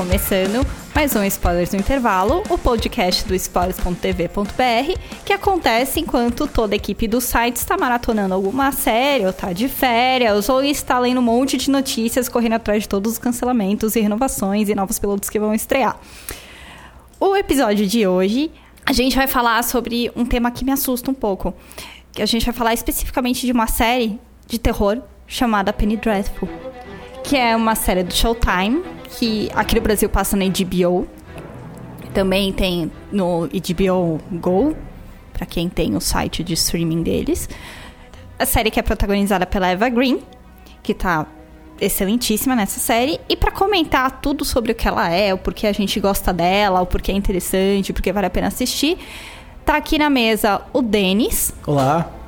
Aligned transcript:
começando 0.00 0.66
mais 0.94 1.14
um 1.14 1.22
Spoilers 1.24 1.72
no 1.72 1.78
Intervalo, 1.78 2.42
o 2.48 2.56
podcast 2.56 3.22
do 3.28 3.34
spoilers.tv.br, 3.34 4.98
que 5.26 5.32
acontece 5.34 6.00
enquanto 6.00 6.46
toda 6.46 6.74
a 6.74 6.76
equipe 6.76 7.06
do 7.06 7.20
site 7.20 7.56
está 7.56 7.76
maratonando 7.76 8.32
alguma 8.32 8.72
série, 8.72 9.24
ou 9.24 9.30
está 9.30 9.52
de 9.52 9.68
férias, 9.68 10.48
ou 10.48 10.64
está 10.64 10.98
lendo 10.98 11.18
um 11.18 11.22
monte 11.22 11.58
de 11.58 11.70
notícias, 11.70 12.30
correndo 12.30 12.54
atrás 12.54 12.84
de 12.84 12.88
todos 12.88 13.12
os 13.12 13.18
cancelamentos 13.18 13.94
e 13.94 14.00
renovações 14.00 14.70
e 14.70 14.74
novos 14.74 14.98
pilotos 14.98 15.28
que 15.28 15.38
vão 15.38 15.52
estrear. 15.52 16.00
O 17.20 17.36
episódio 17.36 17.86
de 17.86 18.06
hoje, 18.06 18.50
a 18.86 18.94
gente 18.94 19.14
vai 19.14 19.26
falar 19.26 19.62
sobre 19.64 20.10
um 20.16 20.24
tema 20.24 20.50
que 20.50 20.64
me 20.64 20.72
assusta 20.72 21.10
um 21.10 21.14
pouco. 21.14 21.52
Que 22.10 22.22
a 22.22 22.26
gente 22.26 22.46
vai 22.46 22.54
falar 22.54 22.72
especificamente 22.72 23.44
de 23.44 23.52
uma 23.52 23.66
série 23.66 24.18
de 24.46 24.58
terror 24.58 25.02
chamada 25.26 25.74
Penny 25.74 25.98
Dreadful 25.98 26.48
que 27.22 27.36
é 27.36 27.54
uma 27.54 27.74
série 27.74 28.02
do 28.02 28.12
Showtime, 28.12 28.82
que 29.18 29.50
aqui 29.54 29.74
no 29.74 29.80
Brasil 29.80 30.08
passa 30.08 30.36
na 30.36 30.44
HBO. 30.44 31.06
Também 32.14 32.52
tem 32.52 32.90
no 33.12 33.46
HBO 33.46 34.20
Go, 34.32 34.76
para 35.32 35.46
quem 35.46 35.68
tem 35.68 35.96
o 35.96 36.00
site 36.00 36.42
de 36.42 36.54
streaming 36.54 37.02
deles. 37.02 37.48
A 38.38 38.46
série 38.46 38.70
que 38.70 38.80
é 38.80 38.82
protagonizada 38.82 39.46
pela 39.46 39.68
Eva 39.68 39.88
Green, 39.88 40.20
que 40.82 40.94
tá 40.94 41.26
excelentíssima 41.80 42.54
nessa 42.54 42.80
série. 42.80 43.20
E 43.28 43.36
para 43.36 43.50
comentar 43.50 44.20
tudo 44.20 44.44
sobre 44.44 44.72
o 44.72 44.74
que 44.74 44.86
ela 44.86 45.08
é, 45.10 45.32
o 45.32 45.38
porquê 45.38 45.66
a 45.66 45.72
gente 45.72 45.98
gosta 46.00 46.32
dela, 46.32 46.80
o 46.80 46.86
porquê 46.86 47.12
é 47.12 47.14
interessante, 47.14 47.90
o 47.90 47.94
porquê 47.94 48.12
vale 48.12 48.26
a 48.26 48.30
pena 48.30 48.48
assistir, 48.48 48.98
tá 49.64 49.76
aqui 49.76 49.98
na 49.98 50.10
mesa 50.10 50.62
o 50.72 50.82
Denis. 50.82 51.52
Olá. 51.66 52.19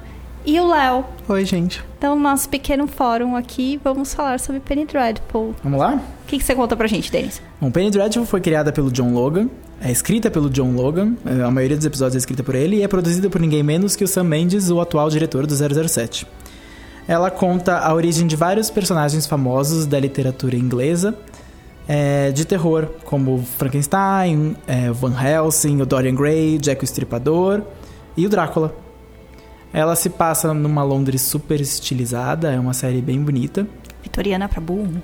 E 0.45 0.59
o 0.59 0.67
Léo. 0.67 1.05
Oi, 1.29 1.45
gente. 1.45 1.85
Então, 1.97 2.19
nosso 2.19 2.49
pequeno 2.49 2.89
fórum 2.89 3.37
aqui, 3.37 3.81
vamos 3.85 4.13
falar 4.13 4.41
sobre 4.41 4.61
Penny 4.61 4.85
Dreadful. 4.85 5.55
Vamos 5.63 5.79
lá? 5.79 5.95
O 5.95 6.27
que, 6.27 6.37
que 6.37 6.45
você 6.45 6.53
conta 6.53 6.77
pra 6.77 6.89
gente, 6.89 7.13
Denis? 7.13 7.41
Bom, 7.61 7.71
Penny 7.71 7.91
Dreadful 7.91 8.27
foi 8.27 8.41
criada 8.41 8.73
pelo 8.73 8.91
John 8.91 9.13
Logan, 9.13 9.49
é 9.81 9.93
escrita 9.93 10.33
pelo 10.33 10.51
John 10.51 10.73
Logan, 10.73 11.15
é, 11.25 11.43
a 11.43 11.51
maioria 11.51 11.77
dos 11.77 11.87
episódios 11.87 12.17
é 12.17 12.19
escrita 12.19 12.43
por 12.43 12.57
ele, 12.57 12.77
e 12.77 12.83
é 12.83 12.89
produzida 12.89 13.31
por 13.31 13.41
ninguém 13.41 13.63
menos 13.63 13.95
que 13.95 14.03
o 14.03 14.09
Sam 14.09 14.25
Mendes, 14.25 14.69
o 14.69 14.81
atual 14.81 15.09
diretor 15.09 15.47
do 15.47 15.55
007. 15.55 16.27
Ela 17.07 17.31
conta 17.31 17.79
a 17.79 17.95
origem 17.95 18.27
de 18.27 18.35
vários 18.35 18.69
personagens 18.69 19.27
famosos 19.27 19.87
da 19.87 20.01
literatura 20.01 20.57
inglesa, 20.57 21.17
é, 21.87 22.33
de 22.33 22.45
terror, 22.45 22.89
como 23.05 23.45
Frankenstein, 23.59 24.57
é, 24.67 24.91
Van 24.91 25.15
Helsing, 25.21 25.81
o 25.81 25.87
Dorian 25.87 26.15
Gray, 26.15 26.59
Jack 26.59 26.83
o 26.83 26.85
Estripador 26.85 27.63
e 28.17 28.27
o 28.27 28.29
Drácula. 28.29 28.82
Ela 29.73 29.97
se 29.97 30.11
passa 30.11 30.53
numa 30.53 30.83
Londres 30.83 31.23
super 31.23 31.61
estilizada, 31.61 32.53
é 32.53 32.61
uma 32.61 32.75
série 32.75 33.01
bem 33.01 33.21
bonita. 33.23 33.67
Vitoriana 34.03 34.49
pra 34.49 34.61
burro. 34.61 35.03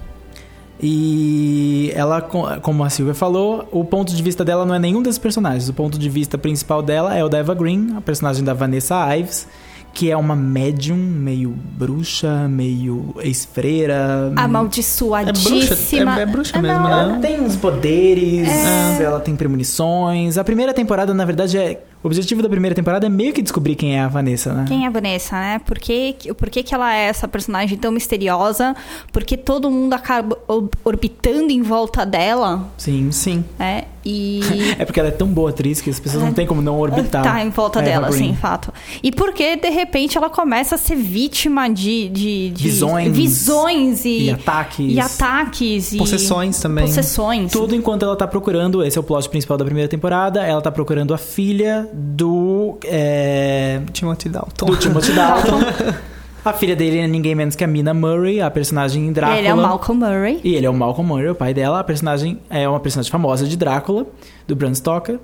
E 0.80 1.90
ela, 1.94 2.20
como 2.20 2.84
a 2.84 2.90
Silvia 2.90 3.14
falou, 3.14 3.68
o 3.72 3.84
ponto 3.84 4.14
de 4.14 4.22
vista 4.22 4.44
dela 4.44 4.64
não 4.64 4.74
é 4.74 4.78
nenhum 4.78 5.02
desses 5.02 5.18
personagens. 5.18 5.68
O 5.68 5.74
ponto 5.74 5.98
de 5.98 6.08
vista 6.08 6.38
principal 6.38 6.82
dela 6.82 7.16
é 7.16 7.24
o 7.24 7.28
da 7.28 7.38
Eva 7.38 7.54
Green, 7.54 7.94
a 7.96 8.00
personagem 8.00 8.44
da 8.44 8.54
Vanessa 8.54 9.16
Ives, 9.16 9.48
que 9.92 10.08
é 10.08 10.16
uma 10.16 10.36
médium 10.36 10.96
meio 10.96 11.50
bruxa, 11.50 12.46
meio 12.48 13.12
ex-freira. 13.18 14.32
Amaldiçoadíssima. 14.36 15.60
É 15.60 15.64
bruxa, 15.64 16.20
é, 16.20 16.22
é 16.22 16.26
bruxa 16.26 16.62
mesmo, 16.62 16.84
né? 16.84 17.02
Ela 17.02 17.18
tem 17.18 17.40
uns 17.40 17.56
poderes, 17.56 18.48
é. 18.48 19.02
ela 19.02 19.18
tem 19.18 19.34
premonições. 19.34 20.38
A 20.38 20.44
primeira 20.44 20.72
temporada, 20.72 21.12
na 21.12 21.24
verdade, 21.24 21.58
é 21.58 21.82
o 22.02 22.06
objetivo 22.06 22.42
da 22.42 22.48
primeira 22.48 22.76
temporada 22.76 23.06
é 23.06 23.08
meio 23.08 23.32
que 23.32 23.42
descobrir 23.42 23.74
quem 23.74 23.96
é 23.96 24.00
a 24.00 24.08
Vanessa, 24.08 24.52
né? 24.52 24.64
Quem 24.68 24.84
é 24.84 24.86
a 24.86 24.90
Vanessa, 24.90 25.34
né? 25.34 25.60
Por 25.64 25.78
que, 25.78 26.14
por 26.36 26.48
que, 26.48 26.62
que 26.62 26.72
ela 26.72 26.94
é 26.94 27.06
essa 27.06 27.26
personagem 27.26 27.76
tão 27.76 27.90
misteriosa? 27.90 28.76
Porque 29.12 29.36
todo 29.36 29.68
mundo 29.68 29.92
acaba 29.92 30.38
orbitando 30.84 31.50
em 31.50 31.60
volta 31.60 32.06
dela. 32.06 32.68
Sim, 32.76 33.10
sim. 33.10 33.44
É, 33.58 33.84
e... 34.04 34.40
é 34.78 34.84
porque 34.84 35.00
ela 35.00 35.08
é 35.08 35.12
tão 35.12 35.26
boa 35.26 35.50
atriz 35.50 35.80
que 35.80 35.90
as 35.90 35.98
pessoas 35.98 36.22
não 36.22 36.32
têm 36.32 36.46
como 36.46 36.62
não 36.62 36.78
orbitar. 36.78 37.24
Tá 37.24 37.44
em 37.44 37.50
volta 37.50 37.82
dela, 37.82 38.12
sim, 38.12 38.34
fato. 38.34 38.72
E 39.02 39.10
porque, 39.10 39.56
de 39.56 39.68
repente, 39.68 40.16
ela 40.16 40.30
começa 40.30 40.76
a 40.76 40.78
ser 40.78 40.94
vítima 40.94 41.68
de... 41.68 42.08
de, 42.10 42.50
de 42.50 42.62
visões. 42.62 43.16
Visões 43.16 44.04
e... 44.04 44.26
E 44.26 44.30
ataques. 44.30 44.94
E 44.94 45.00
ataques. 45.00 45.92
E 45.94 45.98
possessões 45.98 46.60
também. 46.60 46.86
Possessões. 46.86 47.50
Tudo 47.50 47.74
enquanto 47.74 48.04
ela 48.04 48.14
tá 48.14 48.26
procurando, 48.26 48.84
esse 48.84 48.96
é 48.96 49.00
o 49.00 49.04
plot 49.04 49.28
principal 49.28 49.56
da 49.56 49.64
primeira 49.64 49.88
temporada, 49.88 50.44
ela 50.44 50.62
tá 50.62 50.70
procurando 50.70 51.12
a 51.12 51.18
filha 51.18 51.87
do. 51.92 52.78
É... 52.84 53.80
Timothy 53.92 54.28
Dalton. 54.28 54.66
Do 54.66 54.76
Timothy 54.76 55.12
Dalton. 55.12 55.60
A 56.44 56.52
filha 56.52 56.74
dele 56.74 56.98
é 56.98 57.06
ninguém 57.06 57.34
menos 57.34 57.54
que 57.54 57.62
a 57.62 57.66
Mina 57.66 57.92
Murray, 57.92 58.40
a 58.40 58.50
personagem 58.50 59.12
Drácula. 59.12 59.36
E 59.36 59.40
ele 59.40 59.48
é 59.48 59.54
o 59.54 59.56
Malcolm 59.56 60.06
Murray. 60.06 60.40
E 60.42 60.54
ele 60.54 60.66
é 60.66 60.70
o 60.70 60.72
Malcolm 60.72 61.06
Murray, 61.06 61.28
o 61.28 61.34
pai 61.34 61.52
dela. 61.52 61.80
A 61.80 61.84
personagem 61.84 62.40
é 62.48 62.66
uma 62.66 62.80
personagem 62.80 63.10
famosa 63.10 63.46
de 63.46 63.54
Drácula, 63.54 64.06
do 64.46 64.56
Bram 64.56 64.74
Stoker. 64.74 65.18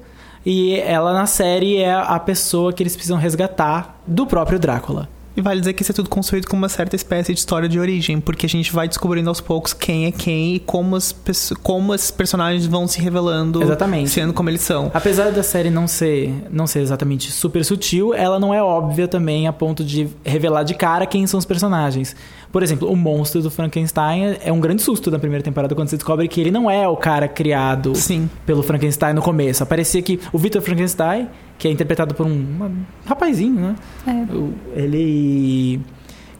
E 0.44 0.78
ela 0.80 1.14
na 1.14 1.24
série 1.24 1.78
é 1.78 1.94
a 1.94 2.18
pessoa 2.18 2.72
que 2.72 2.82
eles 2.82 2.94
precisam 2.94 3.16
resgatar 3.16 3.98
do 4.06 4.26
próprio 4.26 4.58
Drácula. 4.58 5.08
E 5.36 5.40
vale 5.40 5.60
dizer 5.60 5.72
que 5.72 5.82
isso 5.82 5.90
é 5.90 5.94
tudo 5.94 6.08
construído 6.08 6.46
com 6.46 6.56
uma 6.56 6.68
certa 6.68 6.94
espécie 6.94 7.32
de 7.32 7.40
história 7.40 7.68
de 7.68 7.78
origem, 7.78 8.20
porque 8.20 8.46
a 8.46 8.48
gente 8.48 8.72
vai 8.72 8.86
descobrindo 8.86 9.28
aos 9.28 9.40
poucos 9.40 9.72
quem 9.72 10.06
é 10.06 10.12
quem 10.12 10.54
e 10.54 10.60
como 10.60 10.94
as, 10.94 11.14
como 11.62 11.92
as 11.92 12.10
personagens 12.10 12.66
vão 12.66 12.86
se 12.86 13.00
revelando, 13.00 13.62
exatamente. 13.62 14.10
sendo 14.10 14.32
como 14.32 14.48
eles 14.48 14.60
são. 14.60 14.90
Apesar 14.94 15.32
da 15.32 15.42
série 15.42 15.70
não 15.70 15.88
ser, 15.88 16.32
não 16.50 16.66
ser 16.66 16.80
exatamente 16.80 17.32
super 17.32 17.64
sutil, 17.64 18.14
ela 18.14 18.38
não 18.38 18.54
é 18.54 18.62
óbvia 18.62 19.08
também 19.08 19.48
a 19.48 19.52
ponto 19.52 19.84
de 19.84 20.08
revelar 20.24 20.62
de 20.62 20.74
cara 20.74 21.04
quem 21.04 21.26
são 21.26 21.38
os 21.38 21.44
personagens. 21.44 22.14
Por 22.52 22.62
exemplo, 22.62 22.88
o 22.88 22.94
monstro 22.94 23.42
do 23.42 23.50
Frankenstein 23.50 24.36
é 24.40 24.52
um 24.52 24.60
grande 24.60 24.80
susto 24.80 25.10
na 25.10 25.18
primeira 25.18 25.42
temporada 25.42 25.74
quando 25.74 25.88
você 25.88 25.96
descobre 25.96 26.28
que 26.28 26.40
ele 26.40 26.52
não 26.52 26.70
é 26.70 26.86
o 26.86 26.96
cara 26.96 27.26
criado 27.26 27.96
Sim. 27.96 28.30
pelo 28.46 28.62
Frankenstein 28.62 29.12
no 29.12 29.20
começo. 29.20 29.64
Aparecia 29.64 30.00
que 30.00 30.20
o 30.32 30.38
Victor 30.38 30.62
Frankenstein, 30.62 31.26
que 31.58 31.68
é 31.68 31.70
interpretado 31.70 32.14
por 32.14 32.26
um, 32.26 32.30
um 32.30 32.84
rapazinho, 33.04 33.60
né? 33.60 33.76
É. 34.06 34.80
Ele 34.80 35.80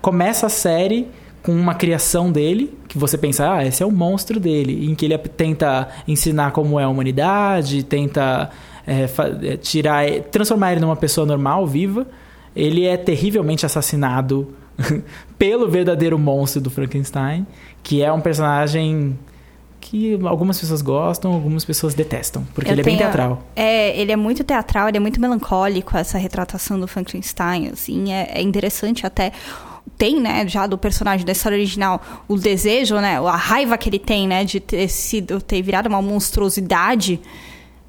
começa 0.01 0.47
a 0.47 0.51
série 0.51 1.09
com 1.43 1.53
uma 1.53 1.75
criação 1.75 2.33
dele, 2.33 2.77
que 2.89 2.97
você 2.97 3.19
pensa, 3.19 3.53
ah, 3.53 3.65
esse 3.67 3.83
é 3.83 3.87
o 3.87 3.91
monstro 3.91 4.41
dele, 4.41 4.87
em 4.91 4.95
que 4.95 5.05
ele 5.05 5.19
tenta 5.19 5.89
ensinar 6.09 6.53
como 6.53 6.81
é 6.81 6.85
a 6.85 6.89
humanidade, 6.89 7.83
tenta 7.83 8.51
é, 8.87 9.57
tirar, 9.59 10.09
transformar 10.31 10.73
ele 10.73 10.81
numa 10.81 10.97
pessoa 10.97 11.27
normal, 11.27 11.67
viva. 11.67 12.07
Ele 12.57 12.87
é 12.87 12.97
terrivelmente 12.97 13.67
assassinado 13.67 14.55
pelo 15.39 15.69
verdadeiro 15.69 16.19
monstro 16.19 16.63
do 16.63 16.71
Frankenstein, 16.71 17.47
que 17.83 18.03
é 18.03 18.11
um 18.11 18.21
personagem 18.21 19.19
que 19.85 20.19
algumas 20.25 20.59
pessoas 20.59 20.81
gostam, 20.81 21.35
algumas 21.35 21.63
pessoas 21.63 21.93
detestam, 21.93 22.43
porque 22.55 22.71
Eu 22.71 22.73
ele 22.73 22.81
é 22.81 22.85
tenho, 22.85 22.97
bem 22.97 23.05
teatral. 23.05 23.43
É, 23.55 23.95
ele 24.01 24.11
é 24.11 24.17
muito 24.17 24.43
teatral, 24.43 24.89
ele 24.89 24.97
é 24.97 25.01
muito 25.01 25.21
melancólico, 25.21 25.95
essa 25.95 26.17
retratação 26.17 26.81
do 26.81 26.89
Frankenstein, 26.89 27.69
assim, 27.69 28.11
é, 28.11 28.31
é 28.33 28.43
interessante 28.43 29.07
até 29.07 29.31
tem, 29.99 30.19
né, 30.19 30.49
já 30.49 30.67
do 30.67 30.79
personagem 30.79 31.27
da 31.27 31.33
história 31.33 31.57
original, 31.57 32.01
o 32.27 32.39
desejo, 32.39 32.97
né, 32.97 33.19
a 33.19 33.37
raiva 33.37 33.77
que 33.77 33.91
ele 33.91 33.99
tem, 33.99 34.27
né, 34.27 34.43
de 34.43 34.59
ter 34.59 34.89
sido, 34.89 35.39
ter 35.39 35.61
virado 35.61 35.87
uma 35.87 36.01
monstruosidade, 36.01 37.21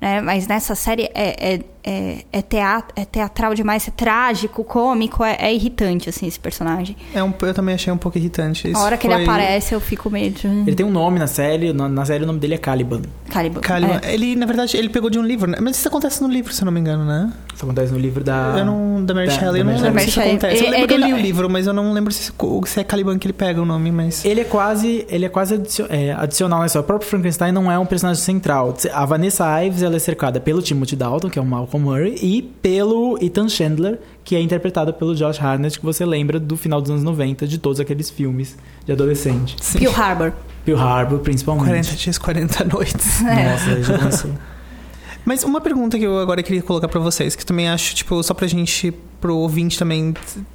né, 0.02 0.20
mas 0.20 0.48
nessa 0.48 0.76
série 0.76 1.10
é, 1.16 1.54
é 1.56 1.60
é, 1.86 2.26
é, 2.32 2.42
teatro, 2.42 2.92
é 2.96 3.06
teatral 3.06 3.54
demais, 3.54 3.88
é 3.88 3.92
trágico, 3.92 4.64
cômico, 4.64 5.24
é, 5.24 5.38
é, 5.40 5.54
irritante, 5.54 6.10
assim, 6.10 6.26
esse 6.26 6.40
personagem. 6.40 6.96
É 7.14 7.24
um, 7.24 7.32
eu 7.42 7.54
também 7.54 7.76
achei 7.76 7.94
um 7.94 7.98
pouco 7.98 8.18
irritante. 8.18 8.70
Isso 8.70 8.80
a 8.80 8.84
hora 8.84 8.98
que 8.98 9.08
foi... 9.08 9.16
ele 9.16 9.24
aparece, 9.24 9.76
eu 9.76 9.80
fico 9.80 10.10
meio... 10.10 10.34
Ele 10.44 10.76
tem 10.76 10.86
um 10.86 10.92
nome 10.92 11.20
na 11.20 11.28
série, 11.28 11.72
na 11.72 12.06
série 12.06 12.24
o 12.24 12.28
nome 12.28 12.40
dele 12.40 12.56
é 12.56 12.58
Caliban. 12.58 13.02
Caliban, 13.30 13.62
Caliban. 13.62 14.02
É. 14.04 14.14
Ele, 14.14 14.36
na 14.36 14.46
verdade, 14.46 14.76
ele 14.76 14.90
pegou 14.90 15.10
de 15.10 15.20
um 15.20 15.24
livro, 15.24 15.50
né? 15.50 15.58
Mas 15.62 15.78
isso 15.78 15.88
acontece 15.88 16.22
no 16.24 16.28
livro, 16.28 16.52
se 16.52 16.62
eu 16.62 16.66
não 16.66 16.72
me 16.72 16.80
engano, 16.80 17.06
né? 17.06 17.32
Isso 17.54 17.64
acontece 17.64 17.94
no 17.94 18.00
livro 18.00 18.24
da... 18.24 18.56
Eu 18.58 18.66
não... 18.66 19.06
Da 19.06 19.14
Mary 19.14 19.30
Shelley, 19.30 19.62
eu 19.62 19.66
não 19.66 19.80
lembro 19.80 20.02
se 20.02 20.10
isso 20.10 20.20
acontece. 20.20 20.58
Ele, 20.58 20.66
eu 20.66 20.72
lembro 20.72 20.88
que 20.88 20.94
eu 20.96 21.08
li 21.08 21.14
o 21.14 21.18
livro, 21.18 21.50
mas 21.50 21.68
eu 21.68 21.74
não 21.74 21.94
lembro 21.94 22.12
se, 22.12 22.32
se 22.66 22.80
é 22.80 22.84
Caliban 22.84 23.20
que 23.20 23.28
ele 23.28 23.34
pega 23.34 23.62
o 23.62 23.66
nome, 23.66 23.92
mas... 23.92 24.26
Ele 24.26 24.42
é 24.42 24.44
quase, 24.44 25.06
ele 25.10 25.26
é 25.26 25.30
quase 25.30 25.54
adicio, 25.54 25.86
é, 25.90 26.12
adicional 26.14 26.60
na 26.60 26.66
história. 26.66 26.84
O 26.84 26.88
próprio 26.88 27.08
Frankenstein 27.08 27.52
não 27.52 27.72
é 27.72 27.78
um 27.78 27.86
personagem 27.86 28.22
central. 28.22 28.76
A 28.92 29.06
Vanessa 29.06 29.64
Ives, 29.64 29.84
ela 29.84 29.96
é 29.96 30.00
cercada 30.00 30.40
pelo 30.40 30.62
Timothy 30.62 30.96
Dalton, 30.96 31.30
que 31.30 31.38
é 31.38 31.42
o 31.42 31.46
Murray, 31.80 32.16
e 32.22 32.42
pelo 32.42 33.18
Ethan 33.22 33.50
Chandler, 33.50 34.00
que 34.24 34.36
é 34.36 34.42
interpretado 34.42 34.94
pelo 34.94 35.16
Josh 35.16 35.40
Hartnett, 35.40 35.80
que 35.80 35.86
você 35.86 36.06
lembra 36.06 36.40
do 36.40 36.58
final 36.58 36.82
dos 36.82 36.92
anos 36.92 37.04
90, 37.04 37.48
de 37.48 37.58
todos 37.58 37.80
aqueles 37.80 38.10
filmes 38.10 38.58
de 38.86 38.92
adolescente. 38.92 39.56
Sim. 39.62 39.80
Pearl 39.80 39.94
Harbor. 39.96 40.34
Pearl 40.66 40.80
Harbor, 40.80 41.20
principalmente. 41.20 41.68
40 41.68 41.96
dias, 41.96 42.18
40 42.18 42.64
noites. 42.66 43.22
É. 43.26 43.52
Nossa, 43.52 43.84
já 43.84 43.98
começou. 43.98 44.32
Mas 45.26 45.44
uma 45.44 45.60
pergunta 45.60 45.98
que 45.98 46.06
eu 46.06 46.20
agora 46.20 46.44
queria 46.44 46.62
colocar 46.62 46.88
para 46.88 47.00
vocês, 47.00 47.36
que 47.36 47.46
também 47.46 47.68
acho, 47.68 47.96
tipo, 47.96 48.22
só 48.22 48.34
pra 48.34 48.48
gente, 48.48 48.94
pro 49.20 49.36
ouvinte 49.36 49.78
também 49.78 50.14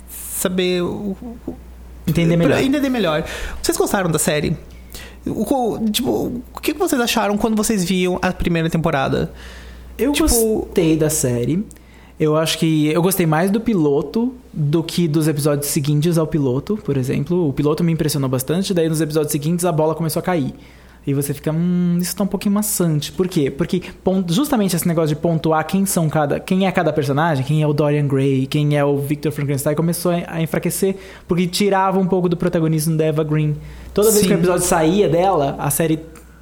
saber... 0.08 0.82
O, 0.82 1.16
entender 2.06 2.36
melhor. 2.36 2.62
Entender 2.62 2.88
melhor. 2.88 3.24
Vocês 3.60 3.76
gostaram 3.76 4.10
da 4.10 4.18
série? 4.18 4.56
O, 5.26 5.90
tipo, 5.90 6.42
o 6.54 6.60
que 6.60 6.72
vocês 6.72 7.00
acharam 7.00 7.36
quando 7.36 7.56
vocês 7.56 7.84
viam 7.84 8.18
a 8.22 8.32
primeira 8.32 8.70
temporada? 8.70 9.32
Eu 10.00 10.12
tipo, 10.12 10.28
gostei 10.28 10.96
da 10.96 11.10
série. 11.10 11.64
Eu 12.18 12.36
acho 12.36 12.58
que 12.58 12.88
eu 12.88 13.00
gostei 13.00 13.24
mais 13.24 13.50
do 13.50 13.60
piloto 13.60 14.34
do 14.52 14.82
que 14.82 15.08
dos 15.08 15.26
episódios 15.26 15.68
seguintes 15.68 16.18
ao 16.18 16.26
piloto, 16.26 16.76
por 16.76 16.96
exemplo. 16.96 17.48
O 17.48 17.52
piloto 17.52 17.82
me 17.82 17.92
impressionou 17.92 18.28
bastante, 18.28 18.74
daí 18.74 18.88
nos 18.88 19.00
episódios 19.00 19.32
seguintes 19.32 19.64
a 19.64 19.72
bola 19.72 19.94
começou 19.94 20.20
a 20.20 20.22
cair. 20.22 20.54
E 21.06 21.14
você 21.14 21.32
fica, 21.32 21.50
hum, 21.50 21.96
isso 21.98 22.14
tá 22.14 22.24
um 22.24 22.26
pouquinho 22.26 22.54
maçante. 22.54 23.10
Por 23.10 23.26
quê? 23.26 23.50
Porque 23.50 23.82
justamente 24.28 24.76
esse 24.76 24.86
negócio 24.86 25.14
de 25.14 25.20
pontuar 25.20 25.66
quem 25.66 25.86
são 25.86 26.10
cada, 26.10 26.38
quem 26.38 26.66
é 26.66 26.72
cada 26.72 26.92
personagem, 26.92 27.42
quem 27.42 27.62
é 27.62 27.66
o 27.66 27.72
Dorian 27.72 28.06
Gray, 28.06 28.46
quem 28.46 28.76
é 28.76 28.84
o 28.84 28.98
Victor 28.98 29.32
Frankenstein, 29.32 29.74
começou 29.74 30.12
a 30.12 30.20
a 30.26 30.42
enfraquecer 30.42 30.96
porque 31.26 31.46
tirava 31.46 31.98
um 31.98 32.06
pouco 32.06 32.28
do 32.28 32.36
protagonismo 32.36 32.96
da 32.98 33.06
Eva 33.06 33.24
Green. 33.24 33.56
Toda 33.94 34.10
vez 34.10 34.20
Sim. 34.20 34.28
que 34.28 34.34
o 34.34 34.36
episódio 34.36 34.66
saía 34.66 35.08
dela, 35.08 35.56
a 35.58 35.70
série 35.70 35.98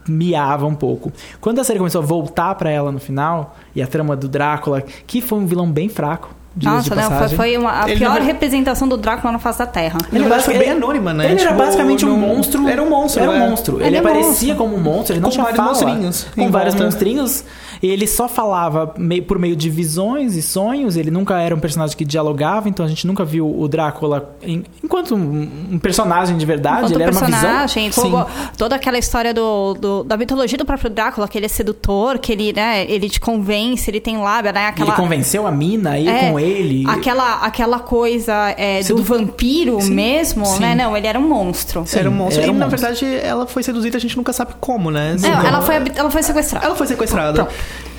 miava 0.09 0.67
um 0.67 0.75
pouco. 0.75 1.13
Quando 1.41 1.61
a 1.61 1.65
série 1.65 1.79
começou 1.79 2.03
a 2.03 2.05
voltar 2.05 2.55
pra 2.55 2.71
ela 2.71 2.91
no 2.91 2.99
final, 2.99 3.57
e 3.75 3.83
a 3.83 3.87
trama 3.87 4.17
do 4.17 4.29
Drácula, 4.29 4.83
que 5.07 5.21
foi 5.21 5.39
um 5.39 5.47
vilão 5.47 5.71
bem 5.71 5.89
fraco, 5.89 6.35
Nossa, 6.61 6.91
de 6.91 6.97
não, 6.97 7.11
foi, 7.19 7.29
foi 7.29 7.57
uma, 7.57 7.85
a 7.85 7.89
Ele 7.91 7.99
pior 8.01 8.19
não- 8.19 8.27
representação 8.27 8.89
do 8.89 8.97
Drácula 8.97 9.33
na 9.33 9.39
face 9.39 9.59
da 9.61 9.67
Terra. 9.67 9.99
Ele 10.13 10.25
basic- 10.29 10.45
foi 10.47 10.55
bem 10.55 10.71
ele- 10.71 10.79
anônima, 10.83 11.13
né? 11.15 11.27
Ele 11.31 11.41
era 11.41 11.51
Tipo, 11.51 11.63
basicamente 11.63 12.05
um 12.05 12.17
monstro. 12.17 12.69
Era 12.69 12.83
um 12.83 12.89
monstro, 12.91 13.23
Era 13.23 13.31
um 13.31 13.35
é. 13.35 13.49
monstro. 13.49 13.77
Ele, 13.77 13.87
Ele 13.87 13.97
é 13.97 13.99
aparecia 14.01 14.55
monstro. 14.55 14.57
como 14.57 14.77
um 14.77 14.81
monstro, 14.81 15.13
ele 15.15 15.21
não 15.21 15.29
Com 15.29 15.33
tinha 15.35 15.45
vários 15.45 15.57
fala. 15.57 15.69
monstrinhos 15.93 16.27
Com 16.35 16.51
vários 16.51 16.75
volta. 16.75 16.85
monstrinhos. 16.85 17.45
E 17.81 17.87
ele 17.87 18.09
só 18.09 18.27
falava 18.29 18.93
meio- 18.99 19.23
por 19.23 19.39
meio 19.39 19.55
de 19.55 19.71
visões 19.71 20.35
e 20.35 20.43
sonhos. 20.43 20.97
Ele 20.97 21.13
nunca 21.13 21.39
era 21.39 21.55
um 21.55 21.61
personagem 21.61 21.97
que 21.97 22.05
dialogava, 22.05 22.69
então 22.69 22.85
a 22.85 22.89
gente 22.89 23.07
nunca 23.07 23.25
viu 23.25 23.47
o 23.57 23.69
Drácula 23.69 24.35
em- 24.43 24.65
enquanto 24.83 25.15
um, 25.15 25.49
um 25.73 25.79
personagem 25.79 26.37
de 26.37 26.45
verdade. 26.45 26.79
Enquanto 26.79 26.95
ele 26.95 27.03
era 27.05 27.13
uma 27.13 27.27
visão. 27.27 27.69
Sim. 27.69 27.91
toda, 27.95 28.27
toda 28.57 28.75
aquela 28.77 28.99
história 28.99 29.33
do, 29.33 29.75
do- 29.75 30.03
da 30.03 30.17
mitologia 30.17 30.59
do 30.59 30.65
próprio 30.65 30.91
Drácula, 30.91 31.29
que 31.29 31.39
ele 31.39 31.47
é 31.47 31.49
sedutor, 31.49 32.19
que 32.19 32.33
ele, 32.33 32.53
né, 32.53 32.85
ele 32.91 33.09
te 33.09 33.21
convence, 33.21 33.89
ele 33.89 34.01
tem 34.01 34.19
lábia, 34.19 34.51
né? 34.51 34.67
Aquela, 34.67 34.89
Ele 34.91 34.97
convenceu 34.97 35.47
a 35.47 35.51
mina 35.53 35.91
a 35.91 35.99
ir 36.01 36.09
É, 36.09 36.31
com 36.31 36.38
ele. 36.41 36.85
Aquela, 36.89 37.35
aquela 37.45 37.79
coisa 37.79 38.55
é, 38.57 38.81
do 38.81 38.85
Sedu- 38.85 39.03
vampiro 39.03 39.81
Sim, 39.81 39.95
mesmo, 39.95 40.45
sim. 40.47 40.61
né? 40.61 40.75
Não, 40.75 40.97
ele 40.97 41.07
era 41.07 41.19
um 41.19 41.29
monstro. 41.29 41.85
Sim, 41.87 41.99
era 42.01 42.11
um 42.11 42.15
monstro. 42.15 42.43
era 42.43 42.51
e 42.51 42.55
um 42.55 42.59
na 42.59 42.67
monstro. 42.67 42.81
verdade 42.91 43.27
ela 43.27 43.47
foi 43.47 43.63
seduzida, 43.63 43.97
a 43.97 44.01
gente 44.01 44.17
nunca 44.17 44.33
sabe 44.33 44.53
como, 44.61 44.91
né? 44.91 45.17
É, 45.23 45.47
ela, 45.49 45.61
foi, 45.63 45.75
ela 45.95 46.11
foi 46.11 46.23
sequestrada. 46.23 46.67
Ela 46.67 46.77
foi 46.77 46.87
sequestrada. 46.87 47.45
Pronto. 47.45 47.59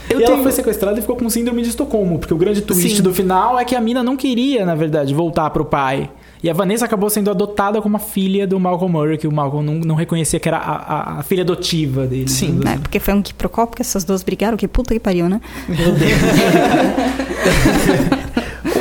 Eu 0.10 0.20
e 0.20 0.24
tenho... 0.24 0.34
ela 0.36 0.44
foi 0.44 0.52
sequestrada 0.52 0.98
e 0.98 1.02
ficou 1.02 1.16
com 1.16 1.30
síndrome 1.30 1.62
de 1.62 1.70
Estocolmo, 1.70 2.18
porque 2.18 2.34
o 2.34 2.38
grande 2.38 2.62
twist 2.62 2.98
Sim. 2.98 3.04
do 3.04 3.14
final 3.14 3.60
é 3.60 3.64
que 3.66 3.76
a 3.76 3.82
mina 3.82 4.02
não 4.04 4.18
queria, 4.18 4.66
na 4.66 4.74
verdade, 4.74 5.14
voltar 5.14 5.48
pro 5.52 5.64
pai. 5.64 6.10
E 6.42 6.50
a 6.50 6.54
Vanessa 6.54 6.86
acabou 6.86 7.10
sendo 7.10 7.30
adotada 7.30 7.80
como 7.82 7.98
a 7.98 8.00
filha 8.00 8.48
do 8.48 8.58
Malcolm 8.60 8.92
Murray, 8.98 9.18
que 9.20 9.28
o 9.28 9.32
Malcolm 9.32 9.64
não, 9.64 9.76
não 9.82 9.94
reconhecia 9.96 10.40
que 10.40 10.48
era 10.48 10.58
a, 10.58 11.18
a- 11.18 11.20
a 11.20 11.24
filha 11.24 11.44
adotiva 11.44 12.08
dele. 12.08 12.30
Sim. 12.30 12.62
É, 12.66 12.70
assim. 12.70 12.80
porque 12.80 12.98
foi 13.00 13.14
um 13.14 13.22
quiprocó, 13.22 13.66
porque 13.68 13.82
essas 13.84 14.04
duas 14.06 14.24
brigaram, 14.24 14.56
que 14.58 14.66
puta 14.68 14.94
que 14.96 15.00
pariu, 15.02 15.28
né? 15.30 15.40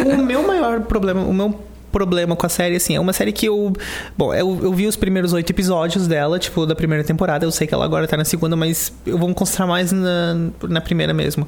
o 0.08 0.22
meu 0.24 0.46
maior 0.46 0.80
problema, 0.82 1.22
o 1.22 1.32
meu 1.32 1.54
problema 1.90 2.36
com 2.36 2.44
a 2.44 2.48
série, 2.48 2.76
assim, 2.76 2.94
é 2.96 3.00
uma 3.00 3.12
série 3.12 3.32
que 3.32 3.46
eu. 3.46 3.72
Bom, 4.16 4.32
eu, 4.34 4.58
eu 4.62 4.72
vi 4.72 4.86
os 4.86 4.96
primeiros 4.96 5.32
oito 5.32 5.50
episódios 5.50 6.06
dela, 6.06 6.38
tipo, 6.38 6.66
da 6.66 6.74
primeira 6.74 7.02
temporada. 7.02 7.44
Eu 7.44 7.50
sei 7.50 7.66
que 7.66 7.74
ela 7.74 7.84
agora 7.84 8.06
tá 8.06 8.16
na 8.16 8.24
segunda, 8.24 8.54
mas 8.56 8.92
eu 9.06 9.16
vou 9.18 9.28
me 9.28 9.34
concentrar 9.34 9.66
mais 9.66 9.90
na, 9.92 10.36
na 10.68 10.80
primeira 10.80 11.14
mesmo. 11.14 11.46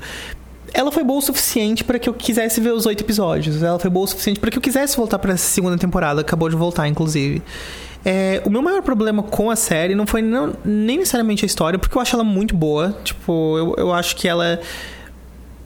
Ela 0.73 0.93
foi 0.93 1.03
boa 1.03 1.19
o 1.19 1.23
suficiente 1.23 1.83
para 1.83 1.99
que 1.99 2.09
eu 2.09 2.15
quisesse 2.15 2.61
ver 2.61 2.73
os 2.73 2.87
oito 2.87 3.03
episódios. 3.03 3.63
Ela 3.63 3.79
foi 3.79 3.91
boa 3.91 4.05
o 4.05 4.09
suficiente 4.09 4.39
para 4.39 4.51
que 4.51 4.57
eu 4.59 4.63
quisesse 4.63 4.97
voltar 4.97 5.19
para 5.19 5.33
essa 5.33 5.49
segunda 5.49 5.77
temporada. 5.77 6.21
Acabou 6.21 6.49
de 6.49 6.55
voltar, 6.57 6.87
inclusive. 6.87 7.43
É, 8.05 8.41
o 8.47 8.51
meu 8.51 8.63
maior 8.63 8.81
problema 8.81 9.23
com 9.23 9.51
a 9.51 9.57
série 9.57 9.95
não 9.95 10.07
foi 10.07 10.23
não- 10.23 10.55
nem 10.65 10.99
necessariamente 10.99 11.45
a 11.45 11.47
história, 11.47 11.79
porque 11.79 11.97
eu 11.99 12.01
acho 12.01 12.15
ela 12.17 12.25
muito 12.25 12.57
boa. 12.57 12.97
Tipo, 13.05 13.59
eu, 13.59 13.75
eu 13.77 13.93
acho 13.93 14.15
que 14.17 14.27
ela 14.29 14.61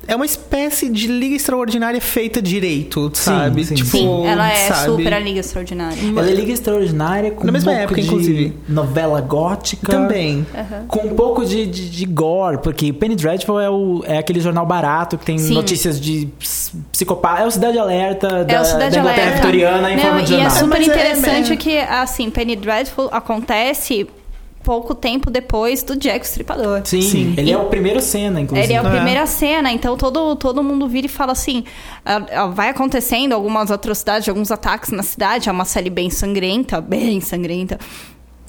é 0.06 0.14
uma 0.16 0.24
espécie 0.26 0.88
de 0.88 1.06
liga 1.06 1.36
extraordinária 1.36 2.00
feita 2.00 2.40
direito, 2.42 3.10
sabe? 3.14 3.64
sim, 3.64 3.74
tipo, 3.74 3.90
Sim, 3.90 4.26
ela 4.26 4.50
é 4.50 4.68
sabe? 4.68 4.84
super 4.86 5.14
a 5.14 5.18
Liga 5.18 5.40
Extraordinária. 5.40 5.96
Ela 6.16 6.28
é 6.30 6.34
Liga 6.34 6.52
Extraordinária 6.52 7.30
com 7.30 7.44
Na 7.44 7.52
mesma 7.52 7.72
um 7.72 7.74
pouco 7.74 7.84
época, 7.94 8.00
de 8.00 8.06
inclusive. 8.06 8.52
novela 8.68 9.20
gótica. 9.20 9.90
Também. 9.92 10.46
Com 10.88 11.00
um 11.06 11.14
pouco 11.14 11.44
de, 11.44 11.66
de, 11.66 11.90
de 11.90 12.04
gore, 12.06 12.58
porque 12.58 12.92
Penny 12.92 13.16
Dreadful 13.16 13.60
é, 13.60 13.70
o, 13.70 14.02
é 14.06 14.18
aquele 14.18 14.40
jornal 14.40 14.66
barato 14.66 15.16
que 15.18 15.24
tem 15.24 15.38
Sim. 15.38 15.54
notícias 15.54 16.00
de 16.00 16.26
ps- 16.38 16.72
psicopata. 16.92 17.42
É 17.42 17.46
o 17.46 17.50
Cidade 17.50 17.78
Alerta 17.78 18.44
da, 18.44 18.52
É 18.54 18.60
o 18.60 18.64
Cidade 18.64 18.94
da 18.94 19.00
Inglaterra 19.00 19.22
Alerta. 19.26 19.42
vitoriana 19.46 19.90
em 19.92 19.96
Não, 19.96 20.02
forma 20.02 20.22
de 20.22 20.32
E 20.32 20.36
é 20.36 20.40
jornal. 20.40 20.58
super 20.58 20.80
é- 20.80 20.84
interessante 20.84 21.52
é- 21.52 21.56
que, 21.56 21.78
assim, 21.78 22.30
Penny 22.30 22.56
Dreadful 22.56 23.08
acontece 23.12 24.06
pouco 24.64 24.94
tempo 24.94 25.30
depois 25.30 25.82
do 25.82 25.94
Jack 25.94 26.20
o 26.20 26.28
Estripador. 26.28 26.80
Sim, 26.84 27.02
Sim. 27.02 27.34
ele 27.36 27.52
é 27.52 27.56
o 27.58 27.66
primeiro 27.66 28.00
cena, 28.00 28.40
inclusive. 28.40 28.66
Ele 28.66 28.72
é 28.72 28.78
a 28.78 28.88
É. 28.88 28.90
primeira 28.90 29.26
cena, 29.26 29.70
então 29.70 29.96
todo, 29.96 30.34
todo 30.36 30.62
mundo 30.62 30.88
vira 30.88 31.06
e 31.06 31.10
fala 31.10 31.32
assim: 31.32 31.64
ah, 32.04 32.26
ah, 32.32 32.46
vai 32.46 32.70
acontecendo 32.70 33.32
algumas 33.34 33.70
atrocidades, 33.70 34.28
alguns 34.28 34.50
ataques 34.50 34.90
na 34.90 35.02
cidade, 35.02 35.48
é 35.48 35.52
uma 35.52 35.64
série 35.64 35.90
bem 35.90 36.10
sangrenta, 36.10 36.80
bem 36.80 37.20
sangrenta. 37.20 37.78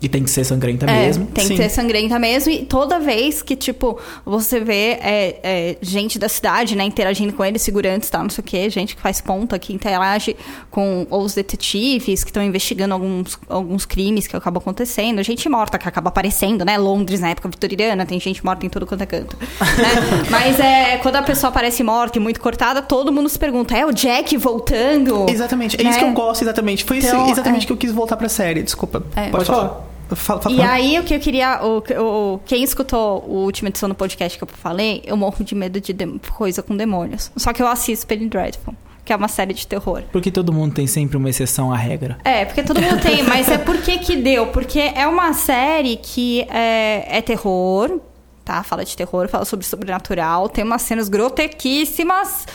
E 0.05 0.09
tem 0.09 0.23
que 0.23 0.29
ser 0.29 0.43
sangrenta 0.43 0.85
É, 0.85 1.07
mesmo. 1.07 1.25
tem 1.25 1.45
Sim. 1.45 1.55
que 1.55 1.63
ser 1.63 1.69
sangrenta 1.69 2.19
mesmo. 2.19 2.51
E 2.51 2.63
toda 2.63 2.99
vez 2.99 3.41
que, 3.41 3.55
tipo, 3.55 3.99
você 4.23 4.59
vê 4.59 4.99
é, 5.01 5.39
é, 5.43 5.77
gente 5.81 6.19
da 6.19 6.29
cidade, 6.29 6.75
né, 6.75 6.83
interagindo 6.83 7.33
com 7.33 7.43
eles, 7.43 7.63
segurantes, 7.63 8.07
tá, 8.07 8.21
não 8.21 8.29
sei 8.29 8.41
o 8.41 8.45
quê, 8.45 8.69
gente 8.69 8.95
que 8.95 9.01
faz 9.01 9.19
ponta, 9.19 9.57
que 9.57 9.73
interage 9.73 10.35
com 10.69 11.07
os 11.09 11.33
detetives, 11.33 12.23
que 12.23 12.29
estão 12.29 12.43
investigando 12.43 12.93
alguns, 12.93 13.39
alguns 13.49 13.83
crimes 13.83 14.27
que 14.27 14.35
acabam 14.35 14.61
acontecendo, 14.61 15.23
gente 15.23 15.49
morta 15.49 15.79
que 15.79 15.87
acaba 15.87 16.09
aparecendo, 16.09 16.63
né? 16.63 16.77
Londres, 16.77 17.19
na 17.19 17.29
época 17.29 17.49
vitoriana, 17.49 18.05
tem 18.05 18.19
gente 18.19 18.45
morta 18.45 18.63
em 18.63 18.69
tudo 18.69 18.85
quanto 18.85 19.01
é 19.01 19.05
canto. 19.07 19.35
né? 19.59 20.27
Mas 20.29 20.59
é, 20.59 20.97
quando 20.97 21.15
a 21.15 21.23
pessoa 21.23 21.49
aparece 21.49 21.81
morta 21.83 22.19
e 22.19 22.21
muito 22.21 22.39
cortada, 22.39 22.79
todo 22.79 23.11
mundo 23.11 23.27
se 23.27 23.39
pergunta: 23.39 23.75
é 23.75 23.83
o 23.83 23.91
Jack 23.91 24.37
voltando? 24.37 25.25
Exatamente. 25.27 25.81
É 25.81 25.83
Né? 25.83 25.89
isso 25.89 25.99
que 25.99 26.05
eu 26.05 26.11
gosto, 26.13 26.43
exatamente. 26.43 26.85
Foi 26.85 26.97
isso 26.99 27.07
Então, 27.07 27.27
exatamente 27.31 27.63
é. 27.63 27.65
que 27.67 27.73
eu 27.73 27.77
quis 27.77 27.91
voltar 27.91 28.17
pra 28.17 28.29
série. 28.29 28.61
Desculpa. 28.61 29.03
É. 29.15 29.29
Pode 29.29 29.45
falar. 29.45 29.94
Fala, 30.13 30.41
fala. 30.41 30.55
E 30.55 30.61
aí, 30.61 30.99
o 30.99 31.03
que 31.03 31.13
eu 31.15 31.19
queria. 31.19 31.61
O, 31.63 31.83
o- 32.35 32.39
quem 32.45 32.63
escutou 32.63 33.23
o 33.27 33.43
última 33.45 33.69
edição 33.69 33.87
do 33.89 33.95
podcast 33.95 34.37
que 34.37 34.43
eu 34.43 34.47
falei, 34.47 35.01
eu 35.05 35.15
morro 35.17 35.43
de 35.43 35.55
medo 35.55 35.79
de 35.81 35.93
dem- 35.93 36.19
coisa 36.35 36.61
com 36.61 36.75
demônios. 36.75 37.31
Só 37.35 37.51
que 37.53 37.61
eu 37.61 37.67
assisto 37.67 38.05
Penny 38.05 38.27
Dreadful, 38.27 38.73
que 39.03 39.11
é 39.13 39.15
uma 39.15 39.27
série 39.27 39.53
de 39.53 39.65
terror. 39.65 40.03
Porque 40.11 40.29
todo 40.31 40.51
mundo 40.53 40.73
tem 40.73 40.85
sempre 40.87 41.17
uma 41.17 41.29
exceção 41.29 41.71
à 41.71 41.77
regra. 41.77 42.17
É, 42.23 42.45
porque 42.45 42.61
todo 42.63 42.81
mundo 42.81 43.01
tem, 43.01 43.23
mas 43.23 43.47
é 43.49 43.57
por 43.57 43.77
que 43.81 43.97
que 43.99 44.15
deu? 44.17 44.47
Porque 44.47 44.79
é 44.79 45.07
uma 45.07 45.33
série 45.33 45.95
que 45.97 46.41
é, 46.49 47.17
é 47.17 47.21
terror, 47.21 47.99
tá? 48.43 48.61
Fala 48.63 48.83
de 48.85 48.95
terror, 48.95 49.27
fala 49.27 49.45
sobre 49.45 49.65
sobrenatural, 49.65 50.47
tem 50.49 50.63
umas 50.63 50.81
cenas 50.83 51.09
grotequíssimas, 51.09 52.45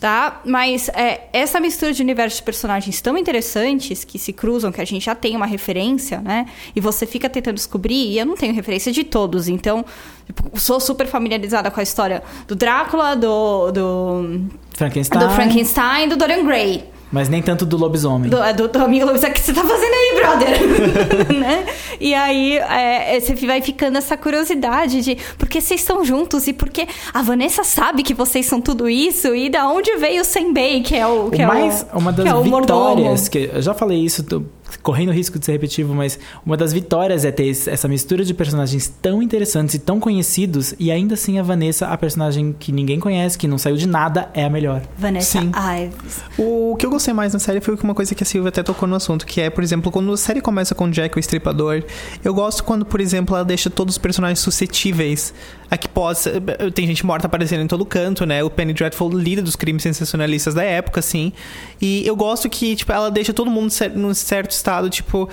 tá? 0.00 0.40
Mas 0.46 0.88
é, 0.88 1.28
essa 1.30 1.60
mistura 1.60 1.92
de 1.92 2.02
universos 2.02 2.38
de 2.38 2.42
personagens 2.42 3.00
tão 3.02 3.18
interessantes 3.18 4.02
que 4.02 4.18
se 4.18 4.32
cruzam, 4.32 4.72
que 4.72 4.80
a 4.80 4.84
gente 4.84 5.04
já 5.04 5.14
tem 5.14 5.36
uma 5.36 5.44
referência, 5.44 6.20
né? 6.20 6.46
E 6.74 6.80
você 6.80 7.04
fica 7.04 7.28
tentando 7.28 7.56
descobrir, 7.56 8.12
e 8.12 8.18
eu 8.18 8.24
não 8.24 8.34
tenho 8.34 8.54
referência 8.54 8.90
de 8.90 9.04
todos, 9.04 9.46
então 9.46 9.84
tipo, 10.26 10.58
sou 10.58 10.80
super 10.80 11.06
familiarizada 11.06 11.70
com 11.70 11.78
a 11.78 11.82
história 11.82 12.22
do 12.48 12.56
Drácula, 12.56 13.14
do, 13.14 13.70
do, 13.70 14.40
Frankenstein. 14.72 15.20
do 15.20 15.30
Frankenstein, 15.34 16.08
do 16.08 16.16
Dorian 16.16 16.46
Gray. 16.46 16.84
Mas 17.12 17.28
nem 17.28 17.42
tanto 17.42 17.66
do 17.66 17.76
lobisomem. 17.76 18.30
Do, 18.30 18.42
é, 18.42 18.52
do, 18.52 18.68
do 18.68 18.78
amigo 18.78 19.06
Luiz, 19.06 19.22
o 19.22 19.30
que 19.30 19.40
você 19.40 19.52
tá 19.52 19.62
fazendo 19.62 19.92
aí, 19.92 20.20
brother? 20.20 21.32
né? 21.34 21.66
E 21.98 22.14
aí 22.14 22.58
é, 22.58 23.16
é, 23.16 23.20
você 23.20 23.34
vai 23.46 23.60
ficando 23.60 23.98
essa 23.98 24.16
curiosidade 24.16 25.02
de 25.02 25.16
por 25.36 25.48
que 25.48 25.60
vocês 25.60 25.80
estão 25.80 26.04
juntos 26.04 26.46
e 26.46 26.52
por 26.52 26.68
que 26.68 26.86
a 27.12 27.22
Vanessa 27.22 27.64
sabe 27.64 28.02
que 28.02 28.14
vocês 28.14 28.46
são 28.46 28.60
tudo 28.60 28.88
isso 28.88 29.34
e 29.34 29.50
da 29.50 29.68
onde 29.68 29.96
veio 29.96 30.22
o 30.22 30.24
Senbei, 30.24 30.82
que 30.82 30.94
é 30.94 31.06
o. 31.06 31.30
Que 31.30 31.38
o 31.38 31.42
é 31.42 31.46
mais, 31.46 31.86
o, 31.92 31.98
uma 31.98 32.12
das 32.12 32.24
que 32.24 32.30
é 32.30 32.34
o 32.34 32.44
mordomo. 32.44 32.96
vitórias, 32.96 33.28
que 33.28 33.50
eu 33.52 33.62
já 33.62 33.74
falei 33.74 33.98
isso, 33.98 34.22
tô 34.22 34.42
correndo 34.82 35.08
o 35.08 35.12
risco 35.12 35.38
de 35.38 35.44
ser 35.44 35.52
repetitivo, 35.52 35.94
mas 35.94 36.18
uma 36.44 36.56
das 36.56 36.72
vitórias 36.72 37.24
é 37.24 37.32
ter 37.32 37.50
essa 37.50 37.88
mistura 37.88 38.24
de 38.24 38.32
personagens 38.32 38.92
tão 39.00 39.22
interessantes 39.22 39.74
e 39.74 39.78
tão 39.78 39.98
conhecidos, 39.98 40.74
e 40.78 40.90
ainda 40.90 41.14
assim 41.14 41.38
a 41.38 41.42
Vanessa, 41.42 41.88
a 41.88 41.96
personagem 41.96 42.54
que 42.58 42.70
ninguém 42.72 43.00
conhece, 43.00 43.36
que 43.36 43.48
não 43.48 43.58
saiu 43.58 43.76
de 43.76 43.86
nada, 43.86 44.30
é 44.32 44.44
a 44.44 44.50
melhor. 44.50 44.82
Vanessa 44.96 45.40
Sim. 45.40 45.50
Ives. 45.84 46.22
O 46.38 46.76
que 46.78 46.86
eu 46.86 46.90
gostei 47.00 47.14
mais 47.14 47.32
na 47.32 47.38
série 47.38 47.62
foi 47.62 47.74
uma 47.82 47.94
coisa 47.94 48.14
que 48.14 48.22
a 48.22 48.26
Silvia 48.26 48.50
até 48.50 48.62
tocou 48.62 48.86
no 48.86 48.94
assunto, 48.94 49.24
que 49.24 49.40
é, 49.40 49.48
por 49.48 49.64
exemplo, 49.64 49.90
quando 49.90 50.12
a 50.12 50.16
série 50.18 50.42
começa 50.42 50.74
com 50.74 50.90
Jack 50.90 51.16
o 51.16 51.18
Estripador, 51.18 51.82
eu 52.22 52.34
gosto 52.34 52.62
quando, 52.62 52.84
por 52.84 53.00
exemplo, 53.00 53.34
ela 53.34 53.44
deixa 53.44 53.70
todos 53.70 53.94
os 53.94 53.98
personagens 53.98 54.38
suscetíveis 54.40 55.32
a 55.70 55.78
que 55.78 55.88
possa... 55.88 56.30
Tem 56.74 56.86
gente 56.86 57.06
morta 57.06 57.26
aparecendo 57.26 57.62
em 57.62 57.66
todo 57.66 57.86
canto, 57.86 58.26
né? 58.26 58.44
O 58.44 58.50
Penny 58.50 58.74
Dreadful, 58.74 59.08
líder 59.10 59.40
dos 59.40 59.56
crimes 59.56 59.82
sensacionalistas 59.82 60.52
da 60.52 60.62
época, 60.62 61.00
assim. 61.00 61.32
E 61.80 62.06
eu 62.06 62.14
gosto 62.14 62.50
que, 62.50 62.76
tipo, 62.76 62.92
ela 62.92 63.10
deixa 63.10 63.32
todo 63.32 63.50
mundo 63.50 63.72
num 63.94 64.12
certo 64.12 64.50
estado, 64.50 64.90
tipo... 64.90 65.28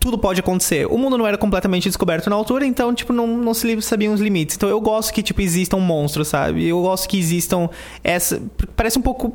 Tudo 0.00 0.18
pode 0.18 0.40
acontecer. 0.40 0.84
O 0.86 0.98
mundo 0.98 1.16
não 1.16 1.24
era 1.24 1.38
completamente 1.38 1.84
descoberto 1.84 2.28
na 2.28 2.34
altura, 2.34 2.66
então, 2.66 2.92
tipo, 2.92 3.12
não, 3.12 3.24
não 3.24 3.54
se 3.54 3.80
sabiam 3.82 4.12
os 4.12 4.20
limites. 4.20 4.56
Então, 4.56 4.68
eu 4.68 4.80
gosto 4.80 5.12
que, 5.12 5.22
tipo, 5.22 5.40
existam 5.40 5.76
monstros, 5.76 6.26
sabe? 6.26 6.66
Eu 6.66 6.82
gosto 6.82 7.08
que 7.08 7.16
existam 7.16 7.70
essa... 8.02 8.42
Parece 8.74 8.98
um 8.98 9.02
pouco 9.02 9.32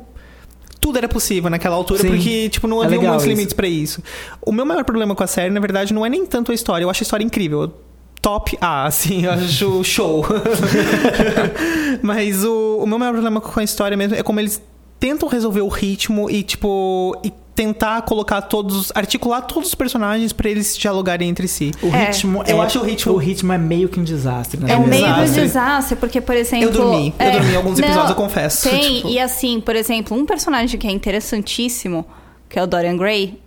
tudo 0.88 0.96
era 0.98 1.08
possível 1.08 1.50
naquela 1.50 1.76
altura, 1.76 2.00
Sim. 2.00 2.08
porque, 2.08 2.48
tipo, 2.48 2.66
não 2.66 2.82
É 2.82 2.86
havia 2.86 2.96
legal 2.98 3.12
muitos 3.12 3.26
isso. 3.26 3.34
limites 3.34 3.52
pra 3.52 3.68
isso. 3.68 4.02
O 4.40 4.50
meu 4.52 4.64
maior 4.64 4.84
problema 4.84 5.14
com 5.14 5.22
a 5.22 5.26
série, 5.26 5.52
na 5.52 5.60
verdade, 5.60 5.92
não 5.92 6.04
é 6.04 6.08
nem 6.08 6.24
tanto 6.24 6.50
a 6.50 6.54
história. 6.54 6.82
Eu 6.84 6.90
acho 6.90 7.02
a 7.02 7.04
história 7.04 7.22
incrível. 7.24 7.70
Top 8.22 8.56
A, 8.60 8.86
assim, 8.86 9.26
eu 9.26 9.30
acho 9.32 9.84
show. 9.84 10.24
Mas 12.02 12.42
o, 12.44 12.78
o 12.82 12.86
meu 12.86 12.98
maior 12.98 13.12
problema 13.12 13.40
com 13.40 13.60
a 13.60 13.62
história 13.64 13.96
mesmo 13.96 14.16
é 14.16 14.22
como 14.22 14.40
eles 14.40 14.60
tentam 14.98 15.28
resolver 15.28 15.60
o 15.60 15.68
ritmo 15.68 16.30
e, 16.30 16.42
tipo. 16.42 17.16
e 17.22 17.32
tentar 17.58 18.02
colocar 18.02 18.40
todos, 18.42 18.92
articular 18.94 19.42
todos 19.42 19.70
os 19.70 19.74
personagens 19.74 20.32
pra 20.32 20.48
eles 20.48 20.76
dialogarem 20.78 21.28
entre 21.28 21.48
si. 21.48 21.72
O 21.82 21.88
É. 21.88 22.04
ritmo 22.06 22.44
Eu 22.46 22.62
é- 22.62 22.64
acho 22.66 22.78
o 22.78 22.84
ritmo- 22.84 23.12
o 23.14 23.16
ritmo 23.16 23.52
é 23.52 23.58
meio 23.58 23.88
que 23.88 23.98
um 23.98 24.04
desastre, 24.04 24.60
né? 24.60 24.70
É 24.72 24.76
um 24.76 24.86
meio 24.86 25.04
desastre. 25.04 25.40
desastre, 25.42 25.96
porque, 25.96 26.20
por 26.20 26.36
exemplo. 26.36 26.66
Eu 26.66 26.70
dormi. 26.70 27.12
Eu 27.18 27.26
é, 27.26 27.30
dormi 27.32 27.52
em 27.52 27.56
alguns 27.56 27.76
episódios, 27.80 28.10
eu 28.10 28.14
confesso. 28.14 28.70
Tem, 28.70 28.80
Tipo- 28.98 29.08
e 29.08 29.18
assim, 29.18 29.60
por 29.60 29.74
exemplo, 29.74 30.16
um 30.16 30.24
personagem 30.24 30.78
que 30.78 30.86
é 30.86 30.90
interessantíssimo, 30.92 32.06
que 32.48 32.56
é 32.58 32.62
o 32.62 32.66
Dorian 32.68 32.96
Gray. 32.96 33.40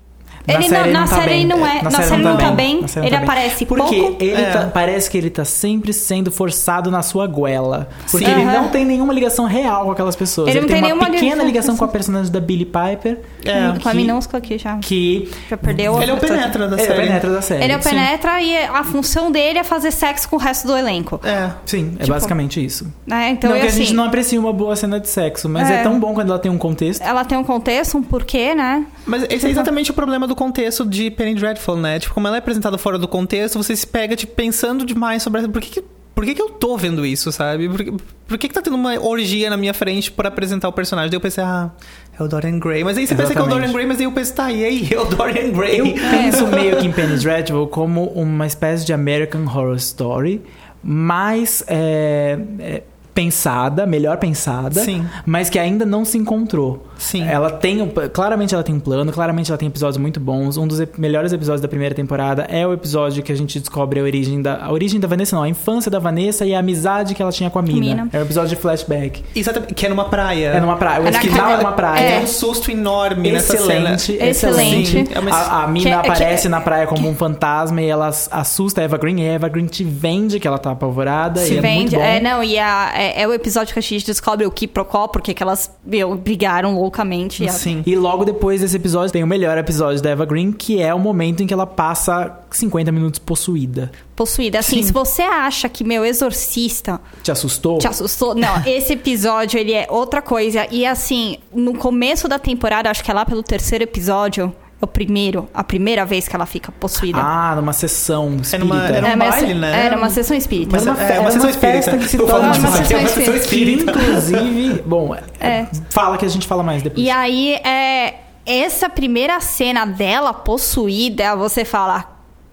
Na 0.47 0.53
ele 0.55 0.63
série 0.69 0.87
não, 0.87 0.93
na 0.93 0.99
não 1.01 1.07
tá 1.07 1.15
série 1.15 1.29
bem. 1.29 1.39
ele 1.41 1.47
não 1.49 1.65
é. 1.67 1.81
Na, 1.83 1.91
série 1.91 2.21
não 2.23 2.37
tá 2.37 2.51
bem. 2.51 2.81
Na 2.81 2.87
série 2.87 3.05
Ele 3.07 3.15
não 3.15 3.25
tá 3.25 3.31
bem. 3.33 3.41
aparece 3.43 3.65
Porque 3.65 3.95
pouco. 3.95 4.15
ele 4.23 4.41
É. 4.41 4.51
tá- 4.51 4.71
parece 4.73 5.09
que 5.09 5.17
ele 5.17 5.29
tá 5.29 5.45
sempre 5.45 5.93
sendo 5.93 6.31
forçado 6.31 6.89
na 6.91 7.01
sua 7.01 7.27
goela. 7.27 7.89
Porque 8.09 8.25
Sim. 8.25 8.31
ele 8.31 8.41
Aham. 8.43 8.61
não 8.61 8.67
tem 8.69 8.85
nenhuma 8.85 9.13
ligação 9.13 9.45
real 9.45 9.85
com 9.85 9.91
aquelas 9.91 10.15
pessoas. 10.15 10.47
Ele 10.49 10.57
Ele, 10.59 10.65
não 10.67 10.73
tem, 10.73 10.83
tem 10.83 10.93
uma 10.93 11.05
pequena 11.09 11.43
ligação. 11.43 11.77
com 11.77 11.85
a 11.85 11.87
personagem 11.87 12.31
da 12.31 12.39
Billie 12.39 12.65
Piper. 12.65 13.19
É. 13.45 13.79
com 13.81 13.87
a 13.89 13.91
que- 13.91 13.97
minúscula 13.97 14.37
aqui 14.39 14.57
já. 14.57 14.77
Que 14.77 15.29
Já 15.49 15.57
perdeu 15.57 16.01
Ele 16.01 16.11
é 16.11 16.13
o 16.13 16.17
penetra 16.17 16.67
da 16.67 16.75
ele 16.77 16.85
série. 16.85 17.01
penetra 17.01 17.29
da 17.31 17.41
série. 17.41 17.63
Ele 17.63 17.73
é 17.73 17.77
o 17.77 17.81
Sim. 17.81 17.89
penetra 17.89 18.41
e 18.41 18.57
a 18.57 18.83
função 18.83 19.31
dele 19.31 19.59
é 19.59 19.63
fazer 19.63 19.91
sexo 19.91 20.27
com 20.29 20.35
o 20.35 20.39
resto 20.39 20.67
do 20.67 20.77
elenco. 20.77 21.19
É. 21.23 21.49
Sim, 21.65 21.93
é 21.95 22.03
Tipo- 22.03 22.13
basicamente 22.13 22.63
isso. 22.63 22.91
Né? 23.05 23.29
Então 23.31 23.49
não 23.49 23.57
é 23.57 23.59
que 23.61 23.65
a 23.65 23.69
assim. 23.69 23.79
gente 23.79 23.93
não 23.93 24.05
aprecie 24.05 24.37
uma 24.37 24.53
boa 24.53 24.75
cena 24.75 24.99
de 24.99 25.09
sexo, 25.09 25.47
mas 25.49 25.69
é. 25.69 25.81
É. 25.81 25.83
tão 25.83 25.99
bom 25.99 26.13
quando 26.13 26.29
ela 26.29 26.39
tem 26.39 26.51
um 26.51 26.57
contexto. 26.57 27.01
Ela 27.01 27.23
tem 27.25 27.37
um 27.37 27.43
contexto, 27.43 27.97
um 27.97 28.03
porquê, 28.03 28.53
né? 28.55 28.85
Mas 29.05 29.23
esse 29.29 29.45
é 29.47 29.49
exatamente 29.49 29.91
o 29.91 29.93
problema 29.93 30.27
do 30.31 30.35
contexto 30.35 30.85
de 30.85 31.11
Penny 31.11 31.35
Dreadful, 31.35 31.75
né? 31.77 31.99
Tipo, 31.99 32.13
como 32.13 32.25
ela 32.27 32.37
é 32.37 32.39
apresentada 32.39 32.77
fora 32.77 32.97
do 32.97 33.07
contexto, 33.07 33.61
você 33.61 33.75
se 33.75 33.85
pega, 33.85 34.15
tipo, 34.15 34.33
pensando 34.33 34.85
demais 34.85 35.21
sobre... 35.21 35.45
Por 35.49 35.61
que 35.61 35.69
que, 35.69 35.83
por 36.15 36.23
que, 36.25 36.33
que 36.33 36.41
eu 36.41 36.49
tô 36.49 36.77
vendo 36.77 37.05
isso, 37.05 37.31
sabe? 37.31 37.67
Por, 37.67 37.83
que- 37.83 37.93
por 38.27 38.37
que 38.37 38.47
que 38.47 38.53
tá 38.53 38.61
tendo 38.61 38.75
uma 38.75 38.97
orgia 38.99 39.49
na 39.49 39.57
minha 39.57 39.73
frente 39.73 40.09
por 40.11 40.25
apresentar 40.25 40.69
o 40.69 40.71
personagem? 40.73 41.09
Daí 41.09 41.17
eu 41.17 41.21
pensei, 41.21 41.43
ah, 41.43 41.69
é 42.17 42.23
o 42.23 42.27
Dorian 42.29 42.59
Gray. 42.59 42.83
Mas 42.83 42.97
aí 42.97 43.05
você 43.07 43.13
pensa 43.15 43.31
que 43.33 43.37
é 43.37 43.41
o 43.41 43.43
Exatamente. 43.45 43.59
Dorian 43.59 43.73
Gray, 43.73 43.85
mas 43.87 43.97
aí 43.99 44.03
eu 44.05 44.11
penso, 44.13 44.33
tá, 44.33 44.51
e 44.51 44.63
aí? 44.63 44.89
É 44.93 44.99
o 44.99 45.05
Dorian 45.05 45.51
Gray. 45.51 45.79
Eu 45.79 45.85
penso 46.11 46.47
meio 46.47 46.77
que 46.77 46.87
em 46.87 46.91
Penny 46.91 47.17
Dreadful 47.17 47.67
como 47.67 48.05
uma 48.05 48.47
espécie 48.47 48.85
de 48.85 48.93
American 48.93 49.43
Horror 49.43 49.75
Story, 49.75 50.41
mais 50.83 51.63
é, 51.67 52.37
é, 52.59 52.83
pensada, 53.13 53.85
melhor 53.85 54.17
pensada, 54.17 54.83
Sim. 54.83 55.05
mas 55.25 55.49
que 55.49 55.59
ainda 55.59 55.85
não 55.85 56.05
se 56.05 56.17
encontrou. 56.17 56.87
Sim. 56.97 57.23
Ela 57.27 57.49
tem, 57.51 57.81
um- 57.81 57.89
claramente 58.13 58.53
ela 58.53 58.63
tem 58.63 58.75
um 58.75 58.79
plano, 58.79 59.11
claramente 59.11 59.51
ela 59.51 59.57
tem 59.57 59.67
episódios 59.67 59.97
muito 59.97 60.19
bons. 60.19 60.55
Um 60.57 60.67
dos 60.67 60.79
ep- 60.79 60.97
melhores 60.99 61.33
episódios 61.33 61.61
da 61.61 61.67
primeira 61.67 61.93
temporada 61.95 62.43
é 62.49 62.65
o 62.65 62.71
episódio 62.73 63.21
que 63.23 63.31
a 63.31 63.35
gente 63.35 63.59
descobre 63.59 63.99
a 63.99 64.03
origem 64.03 64.41
da 64.41 64.61
a 64.63 64.71
origem 64.71 64.99
da 64.99 65.07
Vanessa, 65.07 65.35
não, 65.35 65.43
a 65.43 65.49
infância 65.49 65.89
da 65.89 65.99
Vanessa 65.99 66.45
e 66.45 66.53
a 66.53 66.59
amizade 66.59 67.13
que 67.15 67.21
ela 67.21 67.31
tinha 67.31 67.49
com 67.49 67.57
a 67.59 67.61
Mina. 67.61 67.79
Mina. 67.79 68.09
É 68.13 68.19
um 68.19 68.21
episódio 68.21 68.49
de 68.49 68.55
flashback. 68.55 69.23
Exatamente, 69.35 69.73
que 69.73 69.85
é 69.85 69.89
numa 69.89 70.05
praia. 70.05 70.47
É 70.49 70.59
numa 70.61 70.75
praia. 70.77 71.01
O 71.01 71.07
É 71.07 71.11
final 71.13 71.51
é 71.51 71.57
uma 71.57 71.71
praia. 71.73 72.11
Tem 72.17 72.23
um 72.23 72.27
susto 72.27 72.69
enorme 72.71 73.31
nessa 73.31 73.57
cena. 73.57 73.95
Excelente, 73.95 74.13
Excelente. 74.23 74.81
excelente. 74.97 75.13
É 75.15 75.19
uma- 75.19 75.31
A, 75.35 75.63
a 75.63 75.67
mina 75.67 75.83
Que- 75.97 76.01
que- 76.03 76.09
aparece 76.11 76.47
na 76.49 76.61
praia 76.61 76.85
como 76.87 77.09
um 77.09 77.15
fantasma 77.15 77.81
e 77.81 77.87
ela 77.87 78.07
ass- 78.07 78.29
assusta 78.31 78.81
a 78.81 78.83
Eva 78.83 78.97
Green. 78.97 79.19
E 79.21 79.29
a 79.29 79.33
Eva 79.33 79.49
Green 79.49 79.65
te 79.65 79.83
vende 79.83 80.39
que 80.39 80.47
ela 80.47 80.57
tá 80.59 80.71
apavorada. 80.71 81.39
Se 81.41 81.53
e 81.53 81.57
é 81.57 81.61
muito 81.61 81.79
vende. 81.91 81.95
bom. 81.95 82.01
É, 82.01 82.19
não, 82.19 82.43
e 82.43 82.57
a- 82.59 82.91
é, 83.01 83.23
é 83.23 83.27
o 83.27 83.33
episódio 83.33 83.73
que 83.73 83.79
a 83.79 83.81
gente 83.81 84.05
descobre 84.05 84.45
o 84.45 84.51
Kiprocó, 84.51 85.07
porque 85.07 85.33
que 85.33 85.41
elas 85.41 85.71
meu, 85.83 86.13
brigaram 86.15 86.75
loucamente. 86.75 87.43
E 87.43 87.49
Sim. 87.49 87.81
E 87.85 87.95
logo 87.95 88.23
depois 88.23 88.61
desse 88.61 88.75
episódio 88.75 89.11
tem 89.11 89.23
o 89.23 89.27
melhor 89.27 89.57
episódio 89.57 90.01
da 90.01 90.11
Eva 90.11 90.23
Green, 90.25 90.51
que 90.51 90.79
é 90.79 90.93
o 90.93 90.99
momento 90.99 91.41
em 91.41 91.47
que 91.47 91.53
ela 91.53 91.65
passa 91.65 92.39
50 92.51 92.91
minutos 92.91 93.19
possuída. 93.19 93.91
Possuída. 94.15 94.59
Assim, 94.59 94.77
Sim. 94.77 94.83
se 94.83 94.93
você 94.93 95.23
acha 95.23 95.67
que 95.67 95.83
meu 95.83 96.05
exorcista 96.05 97.01
Te 97.23 97.31
assustou? 97.31 97.79
te 97.79 97.87
assustou, 97.87 98.35
não, 98.35 98.61
esse 98.67 98.93
episódio 98.93 99.59
ele 99.59 99.73
é 99.73 99.87
outra 99.89 100.21
coisa. 100.21 100.67
E 100.69 100.85
assim, 100.85 101.39
no 101.51 101.73
começo 101.73 102.27
da 102.27 102.37
temporada, 102.37 102.91
acho 102.91 103.03
que 103.03 103.09
é 103.09 103.13
lá 103.13 103.25
pelo 103.25 103.41
terceiro 103.41 103.83
episódio, 103.83 104.53
o 104.81 104.87
primeiro, 104.87 105.47
a 105.53 105.63
primeira 105.63 106.03
vez 106.05 106.27
que 106.27 106.35
ela 106.35 106.45
fica 106.45 106.71
possuída. 106.71 107.19
Ah, 107.21 107.53
numa 107.55 107.71
sessão 107.73 108.35
espírita. 108.41 108.57
numa- 108.65 108.87
era 108.87 109.05
um 109.07 109.13
uma 109.13 109.29
baile, 109.29 109.47
se- 109.47 109.53
né? 109.53 109.85
Era 109.85 109.97
uma 109.97 110.09
sessão 110.09 110.35
espírita. 110.35 110.71
Mas 110.71 110.81
Era 110.87 110.91
uma 110.95 111.01
é, 111.03 111.05
uma 111.05 111.13
era 111.13 111.31
sessão 111.31 111.41
uma 111.41 111.49
espírita. 111.51 111.97
que 111.97 112.07
se 112.09 112.17
torna 112.17 112.39
uma 112.39 112.55
é 112.55 112.59
uma 112.99 113.07
sessão 113.07 113.35
espírita. 113.35 113.91
Inclusive... 113.91 114.81
Bom, 114.85 115.15
É. 115.39 115.67
fala 115.89 116.17
que 116.17 116.25
a 116.25 116.29
gente 116.29 116.47
fala 116.47 116.63
mais 116.63 116.81
depois. 116.81 117.05
E 117.05 117.09
aí, 117.09 117.53
é, 117.63 118.15
essa 118.45 118.89
primeira 118.89 119.39
cena 119.39 119.85
dela 119.85 120.33
possuída, 120.33 121.35
você 121.35 121.63
fala. 121.63 122.05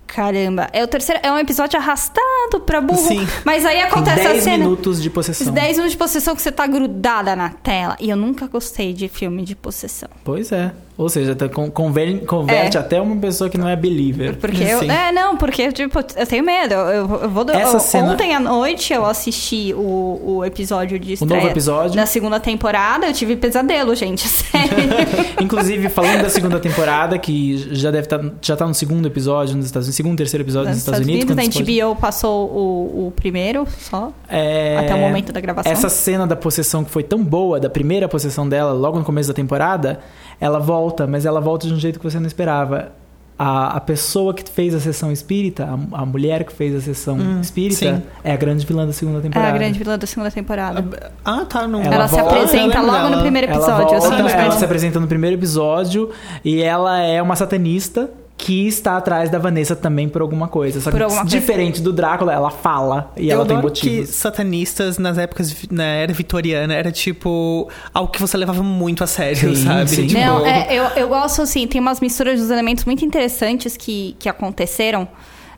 Caramba, 0.06 0.68
é 0.72 0.82
o 0.82 0.86
terceiro, 0.88 1.20
é 1.22 1.30
um 1.30 1.38
episódio 1.38 1.78
arrastado 1.78 2.60
pra 2.64 2.80
burro. 2.80 2.96
Sim. 2.96 3.28
Mas 3.44 3.66
aí 3.66 3.78
acontece 3.82 4.26
a 4.26 4.30
10 4.32 4.42
cena. 4.42 4.56
minutos 4.64 5.02
de 5.02 5.08
Os 5.08 5.14
possessão. 5.14 5.52
10 5.52 5.72
minutos 5.76 5.92
de 5.92 5.98
possessão 5.98 6.34
que 6.34 6.40
você 6.40 6.50
tá 6.50 6.66
grudada 6.66 7.36
na 7.36 7.50
tela. 7.50 7.94
E 8.00 8.08
eu 8.08 8.16
nunca 8.16 8.46
gostei 8.46 8.94
de 8.94 9.06
filme 9.06 9.44
de 9.44 9.54
possessão. 9.54 10.08
Pois 10.24 10.50
é. 10.50 10.72
Ou 10.98 11.08
seja, 11.08 11.32
tá 11.36 11.48
con- 11.48 11.70
conver- 11.70 12.26
converte 12.26 12.76
É. 12.76 12.80
até 12.80 13.00
uma 13.00 13.14
pessoa 13.16 13.48
que 13.48 13.56
não 13.56 13.68
é 13.68 13.76
believer. 13.76 14.36
Porque 14.36 14.64
eu. 14.64 14.80
Sim. 14.80 14.90
É, 14.90 15.12
não, 15.12 15.36
porque, 15.36 15.70
tipo, 15.70 16.00
eu 16.16 16.26
tenho 16.26 16.42
medo. 16.44 16.74
Eu, 16.74 17.08
eu- 17.22 17.30
vou. 17.30 17.46
Essa 17.50 17.76
eu- 17.76 17.80
cena- 17.80 18.12
Ontem 18.14 18.34
à 18.34 18.40
noite 18.40 18.92
eu 18.92 19.06
assisti 19.06 19.72
o, 19.76 20.20
o 20.38 20.44
episódio 20.44 20.98
de 20.98 21.12
estreia. 21.12 21.36
novo 21.40 21.48
episódio? 21.52 21.94
Da 21.94 22.04
segunda 22.04 22.40
temporada. 22.40 23.06
Eu 23.06 23.12
tive 23.12 23.36
pesadelo, 23.36 23.94
gente. 23.94 24.26
Sério. 24.28 24.68
Inclusive, 25.40 25.88
falando 25.88 26.22
da 26.22 26.28
segunda 26.30 26.58
temporada, 26.58 27.16
que 27.16 27.56
já 27.76 27.92
deve 27.92 28.06
estar 28.06 28.20
já 28.42 28.56
tá 28.56 28.66
no 28.66 28.74
segundo 28.74 29.06
episódio 29.06 29.54
nos 29.54 29.66
Estados 29.66 29.86
Unidos, 29.86 29.96
segundo, 29.96 30.16
terceiro 30.18 30.42
episódio 30.42 30.70
nos, 30.70 30.78
Estados, 30.78 31.00
Unidos. 31.00 31.22
a 31.22 31.26
quando 31.28 31.40
isso 31.40 31.64
pode- 31.64 32.00
passou 32.00 32.48
o, 32.50 33.06
o 33.06 33.12
primeiro 33.12 33.66
só. 33.78 34.12
É, 34.28 34.78
Até 34.78 34.94
o 34.96 34.98
momento 34.98 35.32
da 35.32 35.40
gravação. 35.40 35.70
Essa 35.70 35.88
cena 35.88 36.26
da 36.26 36.34
possessão 36.34 36.82
que 36.82 36.90
foi 36.90 37.04
tão 37.04 37.22
boa, 37.22 37.60
da 37.60 37.70
primeira 37.70 38.08
possessão 38.08 38.48
dela, 38.48 38.72
logo 38.72 38.98
no 38.98 39.04
começo 39.04 39.28
da 39.28 39.34
temporada, 39.34 40.00
ela 40.40 40.58
volta, 40.58 41.06
mas 41.06 41.24
ela 41.26 41.40
volta 41.40 41.66
de 41.66 41.72
um 41.74 41.78
jeito 41.78 41.98
que 41.98 42.04
você 42.08 42.18
não 42.20 42.26
esperava. 42.26 42.92
A, 43.40 43.76
a 43.76 43.80
pessoa 43.80 44.34
que 44.34 44.42
fez 44.50 44.74
a 44.74 44.80
sessão 44.80 45.12
espírita, 45.12 45.64
a, 45.64 46.00
a 46.02 46.04
mulher 46.04 46.42
que 46.42 46.52
fez 46.52 46.74
a 46.74 46.80
sessão 46.80 47.16
Hum, 47.16 47.40
espírita, 47.40 47.76
sim. 47.96 48.02
é 48.24 48.32
a 48.32 48.36
grande 48.36 48.66
vilã 48.66 48.84
da 48.84 48.92
segunda 48.92 49.18
É 49.18 49.22
temporada. 49.22 49.48
a 49.54 49.58
grande 49.58 49.78
vilã 49.78 49.96
da 49.96 50.06
segunda 50.08 50.28
temporada. 50.32 50.84
Ah, 51.24 51.44
tá. 51.48 51.68
Não... 51.68 51.80
Ela 51.80 51.94
Ela, 51.94 52.08
se 52.08 52.18
apresenta 52.18 52.80
logo 52.80 52.90
dela. 52.98 53.10
no 53.10 53.20
primeiro 53.22 53.46
Ela 53.46 53.56
episódio. 53.56 54.00
volta, 54.00 54.06
assim, 54.24 54.36
ela 54.36 54.50
se 54.50 54.64
apresenta 54.64 54.98
no 54.98 55.06
primeiro 55.06 55.36
episódio 55.36 56.10
e 56.44 56.60
ela 56.60 56.98
é 56.98 57.22
uma 57.22 57.36
satanista 57.36 58.10
que 58.38 58.68
está 58.68 58.96
atrás 58.96 59.28
da 59.28 59.38
Vanessa 59.38 59.74
também 59.74 60.08
por 60.08 60.22
alguma 60.22 60.46
coisa. 60.46 60.80
Só 60.80 60.92
que 60.92 61.02
alguma 61.02 61.22
coisa. 61.22 61.36
diferente 61.36 61.82
do 61.82 61.92
Drácula, 61.92 62.32
ela 62.32 62.50
fala 62.50 63.12
e 63.16 63.28
eu 63.28 63.34
ela 63.34 63.44
tem 63.44 63.56
adoro 63.56 63.72
que 63.74 63.86
motivos. 63.90 64.14
satanistas 64.14 64.96
nas 64.96 65.18
épocas 65.18 65.54
na 65.70 65.82
era 65.84 66.12
vitoriana 66.12 66.72
era 66.72 66.92
tipo 66.92 67.68
algo 67.92 68.12
que 68.12 68.20
você 68.20 68.36
levava 68.36 68.62
muito 68.62 69.02
a 69.02 69.08
sério, 69.08 69.56
Sim, 69.56 69.64
sabe? 69.64 69.90
sim. 69.90 70.06
Tipo, 70.06 70.20
Não, 70.20 70.46
é, 70.46 70.72
eu, 70.72 70.84
eu 70.84 71.08
gosto 71.08 71.42
assim, 71.42 71.66
tem 71.66 71.80
umas 71.80 72.00
misturas 72.00 72.40
dos 72.40 72.48
elementos 72.48 72.84
muito 72.84 73.04
interessantes 73.04 73.76
que, 73.76 74.14
que 74.20 74.28
aconteceram 74.28 75.08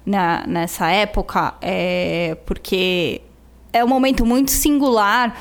na, 0.06 0.46
nessa 0.46 0.90
época, 0.90 1.52
é, 1.60 2.37
porque 2.46 3.20
é 3.75 3.84
um 3.84 3.88
momento 3.88 4.25
muito 4.25 4.50
singular 4.50 5.37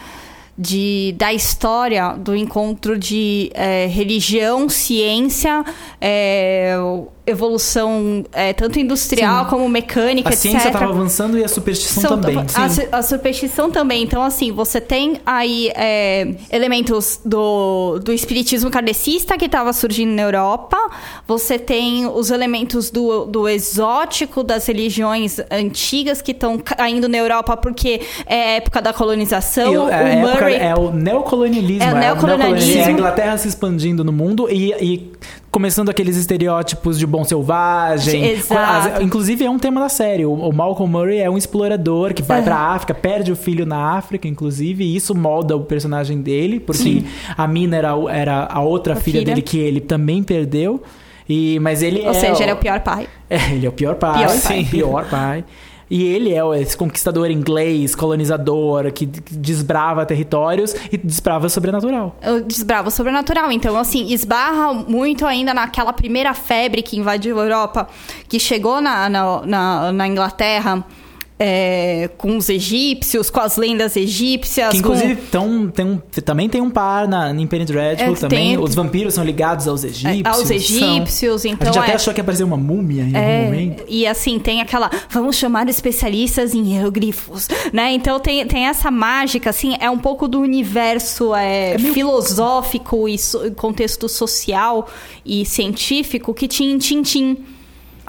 de, 0.57 1.15
da 1.17 1.33
história 1.33 2.09
do 2.17 2.35
encontro 2.35 2.99
de 2.99 3.49
é, 3.53 3.87
religião, 3.87 4.67
ciência, 4.67 5.63
é, 6.01 6.75
evolução 7.29 8.23
é, 8.33 8.53
tanto 8.53 8.79
industrial 8.79 9.43
Sim. 9.45 9.49
como 9.49 9.69
mecânica, 9.69 10.29
A 10.29 10.33
etc. 10.33 10.41
ciência 10.41 10.67
estava 10.67 10.85
avançando 10.85 11.37
e 11.37 11.43
a 11.43 11.47
superstição 11.47 12.01
São- 12.01 12.19
também. 12.19 12.37
A, 12.37 12.97
a 12.97 13.01
superstição 13.01 13.71
também. 13.71 14.03
Então, 14.03 14.21
assim, 14.21 14.51
você 14.51 14.81
tem 14.81 15.21
aí 15.25 15.71
é, 15.75 16.35
elementos 16.51 17.19
do, 17.23 17.99
do 17.99 18.11
espiritismo 18.11 18.69
kardecista 18.69 19.37
que 19.37 19.45
estava 19.45 19.71
surgindo 19.73 20.11
na 20.11 20.21
Europa. 20.21 20.77
Você 21.27 21.57
tem 21.57 22.05
os 22.05 22.31
elementos 22.31 22.89
do, 22.89 23.25
do 23.25 23.47
exótico 23.47 24.43
das 24.43 24.65
religiões 24.67 25.39
antigas 25.51 26.21
que 26.21 26.31
estão 26.31 26.57
caindo 26.57 27.07
na 27.07 27.17
Europa 27.17 27.55
porque 27.57 28.01
é 28.25 28.41
a 28.41 28.55
época 28.55 28.81
da 28.81 28.93
colonização. 28.93 29.73
E 29.73 29.77
o 29.77 29.83
a 29.83 30.15
Murray... 30.15 30.55
é 30.55 30.75
o 30.75 30.91
neocolonialismo. 30.91 31.83
É 31.83 31.93
o 31.93 31.97
neocolonialismo. 31.97 32.81
É 32.81 32.85
a 32.85 32.91
Inglaterra 32.91 33.37
se 33.37 33.47
expandindo 33.47 34.03
no 34.03 34.11
mundo 34.11 34.47
e, 34.49 34.73
e 34.73 35.11
começando 35.51 35.89
aqueles 35.89 36.15
estereótipos 36.15 36.97
de 36.99 37.05
bom 37.07 37.23
selvagem. 37.23 38.23
Exato. 38.25 39.01
Inclusive 39.01 39.45
é 39.45 39.49
um 39.49 39.57
tema 39.59 39.81
da 39.81 39.89
série. 39.89 40.25
O, 40.25 40.51
Malcolm 40.51 40.91
Murray 40.91 41.19
é 41.19 41.29
um 41.29 41.37
explorador 41.37 42.13
que 42.13 42.21
vai 42.21 42.39
É. 42.39 42.43
pra 42.43 42.55
África, 42.55 42.93
perde 42.93 43.31
o 43.31 43.35
filho 43.35 43.65
na 43.65 43.93
África, 43.97 44.27
inclusive, 44.27 44.83
e 44.83 44.95
isso 44.95 45.15
molda 45.15 45.55
o 45.55 45.61
personagem 45.61 46.21
dele, 46.21 46.59
porque 46.59 47.03
a 47.37 47.47
Mina 47.47 47.77
era, 47.77 47.93
era 48.11 48.47
a 48.49 48.61
outra 48.61 48.93
A 48.93 48.95
filha, 48.95 49.19
filha. 49.19 49.25
dele 49.25 49.41
que 49.41 49.57
ele 49.57 49.79
também 49.81 50.21
perdeu. 50.23 50.81
E, 51.27 51.59
mas 51.59 51.83
ele 51.83 52.01
Ou 52.01 52.09
é 52.09 52.13
seja, 52.13 52.41
ele 52.41 52.51
é 52.51 52.53
o 52.53 52.57
pior 52.57 52.79
pai. 52.79 53.07
é, 53.29 53.51
ele 53.53 53.65
é 53.65 53.69
o 53.69 53.71
pior 53.71 53.95
pai. 53.95 54.17
Pior 54.19 54.29
sim, 54.29 54.47
pai. 54.47 54.63
pior 54.65 55.09
pai. 55.09 55.43
E 55.89 56.03
ele 56.03 56.33
é 56.33 56.43
o- 56.43 56.53
esse 56.53 56.77
conquistador 56.77 57.31
inglês, 57.31 57.95
colonizador, 57.95 58.91
que 58.91 59.05
desbrava 59.05 60.05
territórios 60.05 60.75
e 60.91 60.97
desbrava 60.97 61.47
o 61.47 61.49
sobrenatural. 61.49 62.15
Eu 62.21 62.43
desbravo 62.43 62.91
sobrenatural. 62.91 63.51
Então, 63.51 63.75
assim, 63.77 64.11
esbarra 64.13 64.73
muito 64.73 65.25
ainda 65.25 65.53
naquela 65.53 65.91
primeira 65.91 66.33
febre 66.33 66.81
que 66.83 66.97
invadiu 66.97 67.39
a 67.39 67.43
Europa, 67.43 67.87
que 68.27 68.39
chegou 68.39 68.79
na, 68.79 69.09
na, 69.09 69.41
na, 69.45 69.91
na 69.91 70.07
Inglaterra. 70.07 70.83
É, 71.41 72.09
com 72.17 72.35
os 72.35 72.49
egípcios, 72.49 73.29
com 73.29 73.39
as 73.39 73.55
lendas 73.55 73.95
egípcias. 73.95 74.71
Que 74.71 74.77
inclusive 74.77 75.15
com... 75.15 75.21
tão, 75.31 75.69
tem 75.69 75.85
um, 75.85 75.97
também 76.25 76.49
tem 76.49 76.59
um 76.61 76.69
par 76.69 77.07
na, 77.07 77.31
em 77.31 77.47
Penny 77.47 77.63
Dreadful 77.63 78.13
É, 78.13 78.15
também. 78.17 78.55
tem- 78.55 78.59
Os 78.63 78.75
vampiros 78.75 79.13
são 79.13 79.23
ligados 79.23 79.67
aos 79.67 79.83
egípcios. 79.85 80.25
aos 80.25 80.47
são- 80.47 80.55
egípcios, 80.55 81.45
A 81.45 81.49
então 81.49 81.67
gente 81.67 81.79
até 81.79 81.91
é- 81.93 81.95
achou 81.95 82.13
que 82.13 82.19
ia 82.19 82.23
aparecer 82.23 82.43
uma 82.43 82.57
múmia 82.57 83.03
em 83.03 83.15
algum 83.15 83.17
É, 83.17 83.45
momento. 83.45 83.83
e 83.87 84.05
assim, 84.05 84.37
tem 84.37 84.59
aquela. 84.61 84.89
Vamos 85.09 85.37
chamar 85.37 85.69
especialistas 85.69 86.53
em 86.53 86.73
hieroglifos, 86.73 87.47
né? 87.71 87.93
Então 87.93 88.19
tem, 88.19 88.45
tem 88.45 88.67
essa 88.67 88.91
mágica, 88.91 89.49
assim, 89.49 89.77
é 89.79 89.89
um 89.89 89.97
pouco 89.97 90.27
do 90.27 90.39
universo 90.41 91.33
é, 91.33 91.77
filosófico 92.23 93.07
e 93.07 93.17
so- 93.17 93.51
contexto 93.55 94.09
social 94.09 94.87
e 95.25 95.45
científico 95.45 96.33
que 96.33 96.47
tinha 96.47 96.71
em 96.73 96.77
Tintim. 96.77 97.37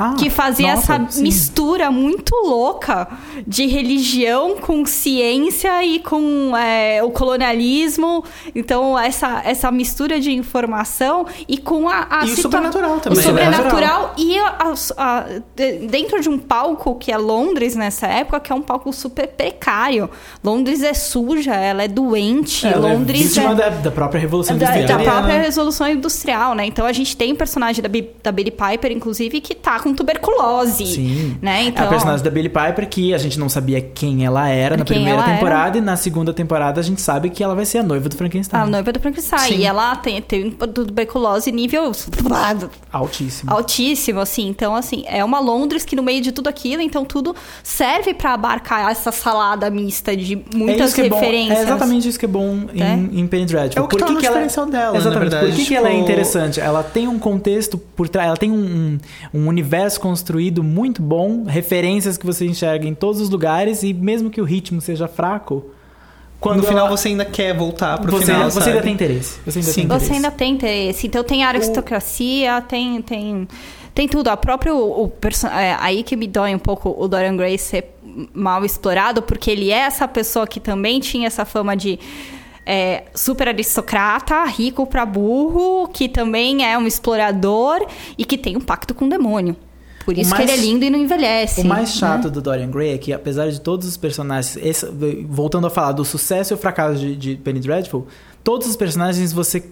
Ah, 0.03 0.15
que 0.19 0.31
fazia 0.31 0.75
nossa, 0.75 0.95
essa 0.95 1.07
sim. 1.13 1.23
mistura 1.23 1.91
muito 1.91 2.35
louca 2.43 3.07
de 3.47 3.67
religião 3.67 4.57
com 4.57 4.87
ciência 4.87 5.85
e 5.85 5.99
com 5.99 6.57
é, 6.57 7.03
o 7.05 7.11
colonialismo. 7.11 8.25
Então, 8.55 8.99
essa, 8.99 9.43
essa 9.45 9.71
mistura 9.71 10.19
de 10.19 10.33
informação 10.33 11.27
e 11.47 11.59
com 11.59 11.87
a, 11.87 12.07
a 12.11 12.25
E 12.27 12.33
o 12.33 12.37
sobrenatural 12.37 12.97
o 12.97 13.01
também, 13.01 13.19
né? 13.19 13.23
sobrenatural 13.25 14.15
e 14.17 14.39
a- 14.39 14.57
a- 14.59 14.75
a- 14.97 15.25
de- 15.55 15.87
dentro 15.87 16.19
de 16.23 16.31
um 16.31 16.39
palco 16.39 16.95
que 16.95 17.13
é 17.13 17.19
Londres 17.19 17.77
nessa 17.77 18.07
época, 18.07 18.41
que 18.41 18.51
é 18.51 18.55
um 18.55 18.63
palco 18.63 18.91
super 18.95 19.29
precário. 19.29 20.09
Londres 20.43 20.83
é 20.83 20.95
suja, 20.95 21.55
ela 21.55 21.83
é 21.83 21.89
doente. 21.89 22.67
É 22.67 22.75
Londres 22.75 23.21
vítima 23.35 23.51
é 23.51 23.55
da, 23.55 23.69
da 23.69 23.91
própria 23.91 24.19
Revolução 24.19 24.57
da, 24.57 24.65
Industrial. 24.65 24.99
da 24.99 25.05
própria 25.05 25.37
né? 25.39 25.43
resolução 25.45 25.87
industrial, 25.89 26.55
né? 26.55 26.65
Então 26.65 26.87
a 26.87 26.93
gente 26.93 27.15
tem 27.15 27.35
um 27.35 27.37
personagem 27.37 27.83
da, 27.83 27.89
da 28.23 28.33
Billie 28.33 28.51
Piper, 28.51 28.93
inclusive, 28.93 29.43
que 29.43 29.55
tá 29.55 29.79
com 29.79 29.90
tuberculose. 29.95 30.87
Sim. 30.87 31.37
Né? 31.41 31.63
É 31.65 31.65
Então, 31.69 31.85
a 31.85 31.89
personagem 31.89 32.25
da 32.25 32.31
Billie 32.31 32.49
Piper 32.49 32.89
que 32.89 33.15
a 33.15 33.19
gente 33.19 33.39
não 33.39 33.49
sabia 33.49 33.81
quem 33.81 34.25
ela 34.25 34.49
era 34.49 34.77
na 34.77 34.85
primeira 34.85 35.21
ela 35.21 35.25
temporada 35.25 35.79
e 35.79 35.81
na 35.81 35.97
segunda 35.97 36.33
temporada 36.33 36.81
a 36.81 36.83
gente 36.83 37.01
sabe 37.01 37.31
que 37.31 37.43
ela 37.43 37.55
vai 37.55 37.65
ser 37.65 37.79
a 37.79 37.83
noiva 37.83 38.09
do 38.09 38.17
Frankenstein. 38.17 38.61
a 38.61 38.67
noiva 38.67 38.93
do 38.93 39.01
Frankenstein. 39.01 39.39
Sim. 39.55 39.59
E 39.59 39.65
ela 39.65 39.95
tem, 39.97 40.21
tem 40.23 40.51
tuberculose 40.51 41.51
nível 41.53 41.93
Altíssimo. 42.93 43.53
altíssimo, 43.53 44.21
assim. 44.21 44.49
Então, 44.49 44.75
assim, 44.75 45.05
é 45.07 45.25
uma 45.25 45.39
Londres 45.41 45.85
que 45.85 45.95
no 45.97 46.03
meio 46.03 46.21
de 46.21 46.33
tudo 46.33 46.49
aquilo, 46.49 46.83
então 46.83 47.05
tudo 47.05 47.35
serve 47.63 48.15
pra 48.15 48.35
abarcar 48.35 48.91
essa 48.91 49.13
salada 49.13 49.71
mista 49.71 50.17
de 50.17 50.35
É 50.35 50.57
muitas 50.57 50.93
que 50.95 51.03
é 51.03 51.09
bom. 51.09 51.17
referências. 51.17 51.59
É 51.59 51.63
exatamente 51.63 52.09
isso 52.09 52.19
que 52.19 52.25
é 52.25 52.29
bom 52.29 52.65
É. 52.75 52.95
em, 52.95 53.21
em 53.21 53.27
Penny 53.27 53.47
Dreadful. 53.47 53.83
É 53.83 53.85
o 53.85 53.89
que 53.89 53.97
Por 53.97 54.01
torna 54.07 54.15
o 54.15 54.19
ela- 54.19 54.29
diferencial 54.29 54.67
dela, 54.67 54.93
na 54.93 54.99
Exatamente. 54.99 55.21
verdade. 55.31 55.47
Por 55.47 55.57
que, 55.57 55.65
que 55.67 55.75
ela 55.75 55.89
é 55.89 55.93
Tipo- 55.93 56.03
interessante? 56.03 56.61
Ela 56.61 56.83
tem 56.83 57.09
um 57.09 57.19
contexto 57.19 57.79
por 57.79 58.09
trás, 58.09 58.29
ela 58.29 58.37
tem 58.37 58.51
um, 58.51 58.99
um, 59.35 59.39
um 59.41 59.49
universo 59.49 59.70
construído 59.99 60.63
muito 60.63 61.01
bom, 61.03 61.45
referências 61.45 62.17
que 62.17 62.27
você 62.27 62.47
enxerga 62.47 62.87
em 62.87 62.95
todos 62.95 63.21
os 63.21 63.29
lugares 63.31 63.83
e 63.83 63.93
mesmo 63.93 64.31
que 64.31 64.41
o 64.41 64.45
ritmo 64.45 64.81
seja 64.81 65.07
fraco, 65.09 65.65
quando 66.41 66.59
no 66.59 66.63
final 66.63 66.87
ela- 66.87 66.97
você 66.97 67.09
ainda 67.09 67.25
quer 67.25 67.55
voltar 67.57 67.99
pro 68.01 68.13
você, 68.13 68.27
final, 68.33 68.51
você 68.51 68.59
sabe? 68.61 68.71
ainda 68.71 68.83
tem 68.83 68.93
interesse. 68.95 69.39
Você 69.45 69.59
ainda 69.59 69.71
Sim. 69.73 69.75
tem 69.75 69.85
interesse. 69.85 70.07
Você 70.07 70.13
ainda 70.15 70.31
tem 70.31 70.53
interesse. 70.55 71.07
Então 71.07 71.23
tem 71.25 71.45
aristocracia, 71.45 72.61
tem, 72.63 73.03
tem, 73.03 73.47
tem 73.95 74.09
tudo. 74.09 74.29
A 74.29 74.37
própria 74.37 74.75
o, 74.75 75.09
perso- 75.09 75.47
é, 75.49 75.77
aí 75.81 76.03
que 76.03 76.17
me 76.17 76.27
dói 76.27 76.55
um 76.55 76.59
pouco 76.59 76.95
o 76.99 77.07
Dorian 77.07 77.37
Gray 77.37 77.59
ser 77.59 77.95
mal 78.33 78.65
explorado, 78.65 79.21
porque 79.23 79.51
ele 79.51 79.71
é 79.71 79.81
essa 79.81 80.09
pessoa 80.09 80.47
que 80.47 80.59
também 80.59 80.99
tinha 81.01 81.27
essa 81.27 81.45
fama 81.45 81.77
de 81.77 81.99
é, 82.67 83.05
super 83.15 83.49
aristocrata, 83.49 84.45
rico 84.45 84.87
pra 84.87 85.05
burro, 85.07 85.89
que 85.89 86.09
também 86.09 86.65
é 86.65 86.77
um 86.79 86.87
explorador 86.87 87.85
e 88.17 88.25
que 88.25 88.37
tem 88.39 88.57
um 88.57 88.61
pacto 88.61 88.95
com 88.95 89.07
o 89.07 89.09
demônio. 89.09 89.57
Por 90.05 90.17
isso 90.17 90.31
mais- 90.31 90.45
que 90.45 90.51
ele 90.51 90.59
é 90.61 90.65
lindo 90.65 90.85
e 90.85 90.91
não 90.91 90.99
envelhece. 90.99 91.61
O 91.61 91.65
mais 91.67 91.91
né? 91.91 91.97
chato 91.97 92.31
do 92.31 92.41
Dorian 92.41 92.71
Gray 92.71 92.95
é 92.95 92.99
que, 92.99 93.13
apesar 93.13 93.51
de 93.51 93.61
todos 93.61 93.87
os 93.87 93.97
personagens. 93.97 94.57
esse- 94.57 94.87
voltando 95.29 95.67
a 95.67 95.71
falar 95.71 95.93
do 95.93 96.05
sucesso 96.05 96.53
e 96.53 96.55
o 96.55 96.59
fracasso 96.59 96.99
de, 96.99 97.15
de 97.15 97.37
Penny 97.37 97.61
Dreadful, 97.61 98.07
todos 98.43 98.67
os 98.67 98.77
personagens 98.77 99.33
você 99.33 99.63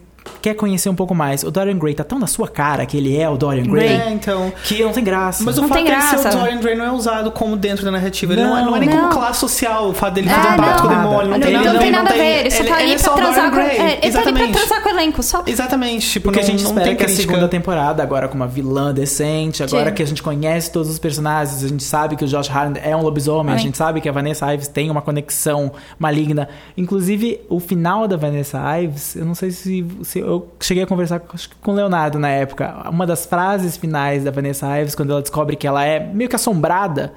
quer 0.40 0.54
conhecer 0.54 0.88
um 0.88 0.94
pouco 0.94 1.14
mais. 1.14 1.42
O 1.44 1.50
Dorian 1.50 1.78
Gray 1.78 1.94
tá 1.94 2.04
tão 2.04 2.18
na 2.18 2.26
sua 2.26 2.48
cara 2.48 2.84
que 2.86 2.96
ele 2.96 3.16
é 3.16 3.28
o 3.28 3.36
Dorian 3.36 3.64
Gray, 3.64 3.88
É, 3.88 4.10
então. 4.10 4.52
que 4.64 4.82
não 4.82 4.92
tem 4.92 5.02
graça. 5.04 5.42
Mas 5.44 5.58
o 5.58 5.62
Não 5.62 5.68
fato 5.68 5.78
ser 5.78 5.84
graça. 5.84 6.28
o 6.28 6.32
Dorian 6.40 6.58
Gray 6.60 6.76
não 6.76 6.84
é 6.84 6.92
usado 6.92 7.30
como 7.30 7.56
dentro 7.56 7.84
da 7.84 7.90
narrativa. 7.90 8.32
Ele 8.32 8.42
não, 8.42 8.56
é- 8.56 8.60
Não, 8.62 8.70
não 8.70 8.76
é 8.76 8.80
nem 8.80 8.88
não. 8.88 8.96
como 8.98 9.10
classe 9.14 9.40
social. 9.40 9.88
O 9.88 9.92
fato 9.94 10.14
dele 10.14 10.28
fazer 10.28 10.48
um 10.48 10.56
pacto 10.56 10.82
com 10.82 10.88
o 10.88 10.90
não. 10.90 10.98
demônio. 11.02 11.30
Não, 11.30 11.40
tem 11.40 11.52
não, 11.52 11.64
nada 11.64 11.78
tem 11.78 11.90
nada 11.90 12.10
a 12.10 12.12
ver. 12.12 12.40
Ele 12.40 12.50
só 12.50 12.64
tá 12.64 12.64
ele 12.64 12.72
ali 12.72 12.92
é 12.92 12.94
pra 12.96 13.04
só 13.04 13.12
o 13.12 13.16
transar 13.16 13.50
Dorian 13.50 13.50
com. 13.50 13.56
Gray. 13.56 13.78
É, 13.78 13.80
ele 13.80 13.80
tá 13.80 13.88
ali 13.90 13.98
pra 13.98 14.08
Exatamente. 14.22 14.52
transar 14.58 14.82
com 14.82 14.88
o 14.88 14.92
elenco, 14.92 15.22
só. 15.22 15.42
Exatamente. 15.46 16.08
Tipo, 16.10 16.24
Porque 16.24 16.40
não, 16.40 16.46
a 16.46 16.50
gente 16.50 16.62
não 16.62 16.70
espera 16.70 16.86
tem 16.86 16.96
que 16.96 17.02
a 17.02 17.06
crítica. 17.06 17.28
segunda 17.28 17.48
temporada, 17.48 18.02
agora 18.02 18.28
com 18.28 18.34
uma 18.34 18.46
vilã 18.46 18.92
decente, 18.92 19.62
agora 19.62 19.90
Sim. 19.90 19.94
que 19.94 20.02
a 20.02 20.06
gente 20.06 20.22
conhece 20.22 20.70
todos 20.72 20.90
os 20.90 20.98
personagens, 20.98 21.62
a 21.64 21.68
gente 21.68 21.82
sabe 21.84 22.16
que 22.16 22.24
o 22.24 22.28
Josh 22.28 22.50
Hartnett 22.50 22.86
é 22.86 22.96
um 22.96 23.02
lobisomem, 23.02 23.54
a 23.54 23.58
gente 23.58 23.76
sabe 23.76 24.00
que 24.00 24.08
a 24.08 24.12
Vanessa 24.12 24.52
Ives 24.52 24.68
tem 24.68 24.90
uma 24.90 25.02
conexão 25.02 25.72
maligna. 25.98 26.48
Inclusive, 26.76 27.40
o 27.48 27.58
final 27.60 28.06
da 28.06 28.16
Vanessa 28.16 28.58
Ives, 28.80 29.16
eu 29.16 29.24
não 29.24 29.34
sei 29.34 29.50
se, 29.50 29.84
se 30.02 30.17
eu 30.18 30.48
cheguei 30.60 30.82
a 30.82 30.86
conversar 30.86 31.20
com 31.20 31.72
o 31.72 31.74
Leonardo 31.74 32.18
na 32.18 32.28
época. 32.28 32.88
Uma 32.88 33.06
das 33.06 33.26
frases 33.26 33.76
finais 33.76 34.24
da 34.24 34.30
Vanessa 34.30 34.78
Ives, 34.78 34.94
quando 34.94 35.10
ela 35.10 35.22
descobre 35.22 35.56
que 35.56 35.66
ela 35.66 35.84
é 35.84 36.00
meio 36.00 36.28
que 36.28 36.36
assombrada. 36.36 37.12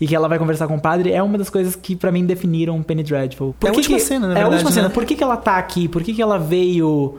E 0.00 0.06
que 0.06 0.14
ela 0.14 0.28
vai 0.28 0.38
conversar 0.38 0.68
com 0.68 0.76
o 0.76 0.80
padre, 0.80 1.10
é 1.12 1.20
uma 1.22 1.36
das 1.36 1.50
coisas 1.50 1.74
que 1.74 1.96
pra 1.96 2.12
mim 2.12 2.24
definiram 2.24 2.80
Penny 2.84 3.02
Dreadful. 3.02 3.54
É 3.64 3.66
a 3.68 3.70
que 3.72 3.76
última 3.78 3.96
que- 3.98 4.04
cena, 4.04 4.28
na 4.28 4.34
É 4.34 4.36
a 4.36 4.42
verdade, 4.42 4.54
última 4.54 4.70
cena. 4.72 4.88
né? 4.88 4.94
Por 4.94 5.04
que, 5.04 5.16
que 5.16 5.22
ela 5.24 5.36
tá 5.36 5.56
aqui? 5.56 5.88
Por 5.88 6.02
que, 6.04 6.14
que 6.14 6.22
ela 6.22 6.38
veio 6.38 7.16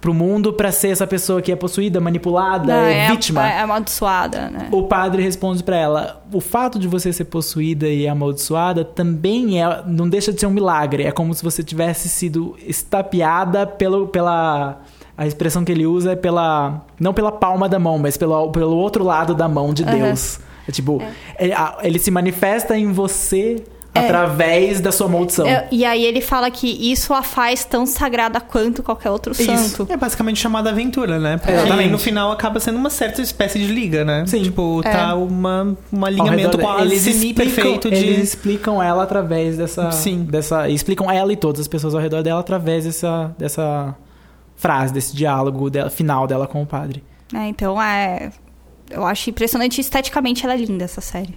pro 0.00 0.12
mundo 0.14 0.52
pra 0.52 0.70
ser 0.72 0.88
essa 0.88 1.06
pessoa 1.06 1.40
que 1.42 1.50
é 1.52 1.56
possuída, 1.56 2.00
manipulada, 2.00 2.66
Não, 2.72 2.82
é, 2.82 3.06
é, 3.06 3.10
vítima? 3.10 3.48
é 3.48 3.60
amaldiçoada, 3.60 4.48
né? 4.50 4.68
O 4.72 4.84
padre 4.84 5.22
responde 5.22 5.62
pra 5.62 5.76
ela: 5.76 6.22
o 6.32 6.40
fato 6.40 6.78
de 6.80 6.88
você 6.88 7.12
ser 7.12 7.26
possuída 7.26 7.86
e 7.88 8.08
amaldiçoada 8.08 8.84
também 8.84 9.62
é, 9.62 9.82
não 9.86 10.08
deixa 10.08 10.32
de 10.32 10.40
ser 10.40 10.46
um 10.46 10.50
milagre. 10.52 11.04
É 11.04 11.12
como 11.12 11.32
se 11.32 11.42
você 11.44 11.62
tivesse 11.62 12.08
sido 12.08 12.56
estapeada 12.66 13.66
pelo, 13.66 14.08
pela. 14.08 14.80
A 15.16 15.26
expressão 15.26 15.64
que 15.64 15.70
ele 15.70 15.86
usa 15.86 16.12
é 16.12 16.16
pela. 16.16 16.80
Não 16.98 17.12
pela 17.14 17.30
palma 17.30 17.68
da 17.68 17.78
mão, 17.78 17.98
mas 17.98 18.16
pelo, 18.16 18.50
pelo 18.50 18.76
outro 18.76 19.04
lado 19.04 19.34
da 19.34 19.48
mão 19.48 19.72
de 19.74 19.84
Aham. 19.84 19.92
Deus. 19.96 20.40
É 20.70 20.72
tipo, 20.72 21.02
ele, 21.38 21.52
a- 21.52 21.76
ele 21.82 21.98
se 21.98 22.10
manifesta 22.10 22.76
em 22.78 22.90
você 22.92 23.62
através 23.92 24.80
da 24.80 24.92
sua 24.92 25.08
maldição. 25.08 25.46
É, 25.46 25.66
e 25.70 25.84
aí 25.84 26.04
ele 26.04 26.20
fala 26.20 26.48
que 26.50 26.68
isso 26.92 27.12
a 27.12 27.22
faz 27.24 27.64
tão 27.64 27.84
sagrada 27.84 28.40
quanto 28.40 28.82
qualquer 28.84 29.10
outro 29.10 29.34
santo. 29.34 29.86
É 29.90 29.96
basicamente 29.96 30.38
chamada 30.38 30.70
aventura, 30.70 31.18
né? 31.18 31.36
Porque 31.38 31.52
Exatamente. 31.52 31.90
no 31.90 31.98
final 31.98 32.30
acaba 32.30 32.60
sendo 32.60 32.78
uma 32.78 32.88
certa 32.88 33.20
espécie 33.20 33.58
de 33.58 33.66
liga, 33.66 34.04
né? 34.04 34.24
Sim. 34.28 34.42
Tipo, 34.42 34.80
É. 34.84 34.90
tá 34.90 35.14
uma, 35.16 35.76
um 35.92 36.04
alinhamento 36.04 36.56
redor- 36.56 36.60
quase 36.62 36.82
eles 36.86 37.04
explicam, 37.06 37.78
de. 37.78 37.88
Eles 37.96 38.18
explicam 38.28 38.82
ela 38.82 39.02
através 39.02 39.56
dessa. 39.56 39.90
Sim. 39.90 40.22
dessa 40.22 40.68
explicam 40.68 41.10
ela 41.10 41.32
e 41.32 41.36
todas 41.36 41.60
as 41.60 41.66
pessoas 41.68 41.92
ao 41.94 42.00
redor 42.00 42.22
dela 42.22 42.38
através 42.40 42.84
dessa, 42.84 43.34
dessa 43.36 43.94
frase, 44.56 44.92
desse 44.94 45.16
diálogo 45.16 45.68
dela, 45.68 45.90
final 45.90 46.26
dela 46.28 46.46
com 46.46 46.62
o 46.62 46.66
padre. 46.66 47.02
né? 47.32 47.48
Então 47.48 47.80
é. 47.82 48.30
Eu 48.90 49.06
acho 49.06 49.30
impressionante 49.30 49.80
esteticamente 49.80 50.44
ela 50.44 50.54
é 50.54 50.56
linda 50.56 50.84
essa 50.84 51.00
série. 51.00 51.34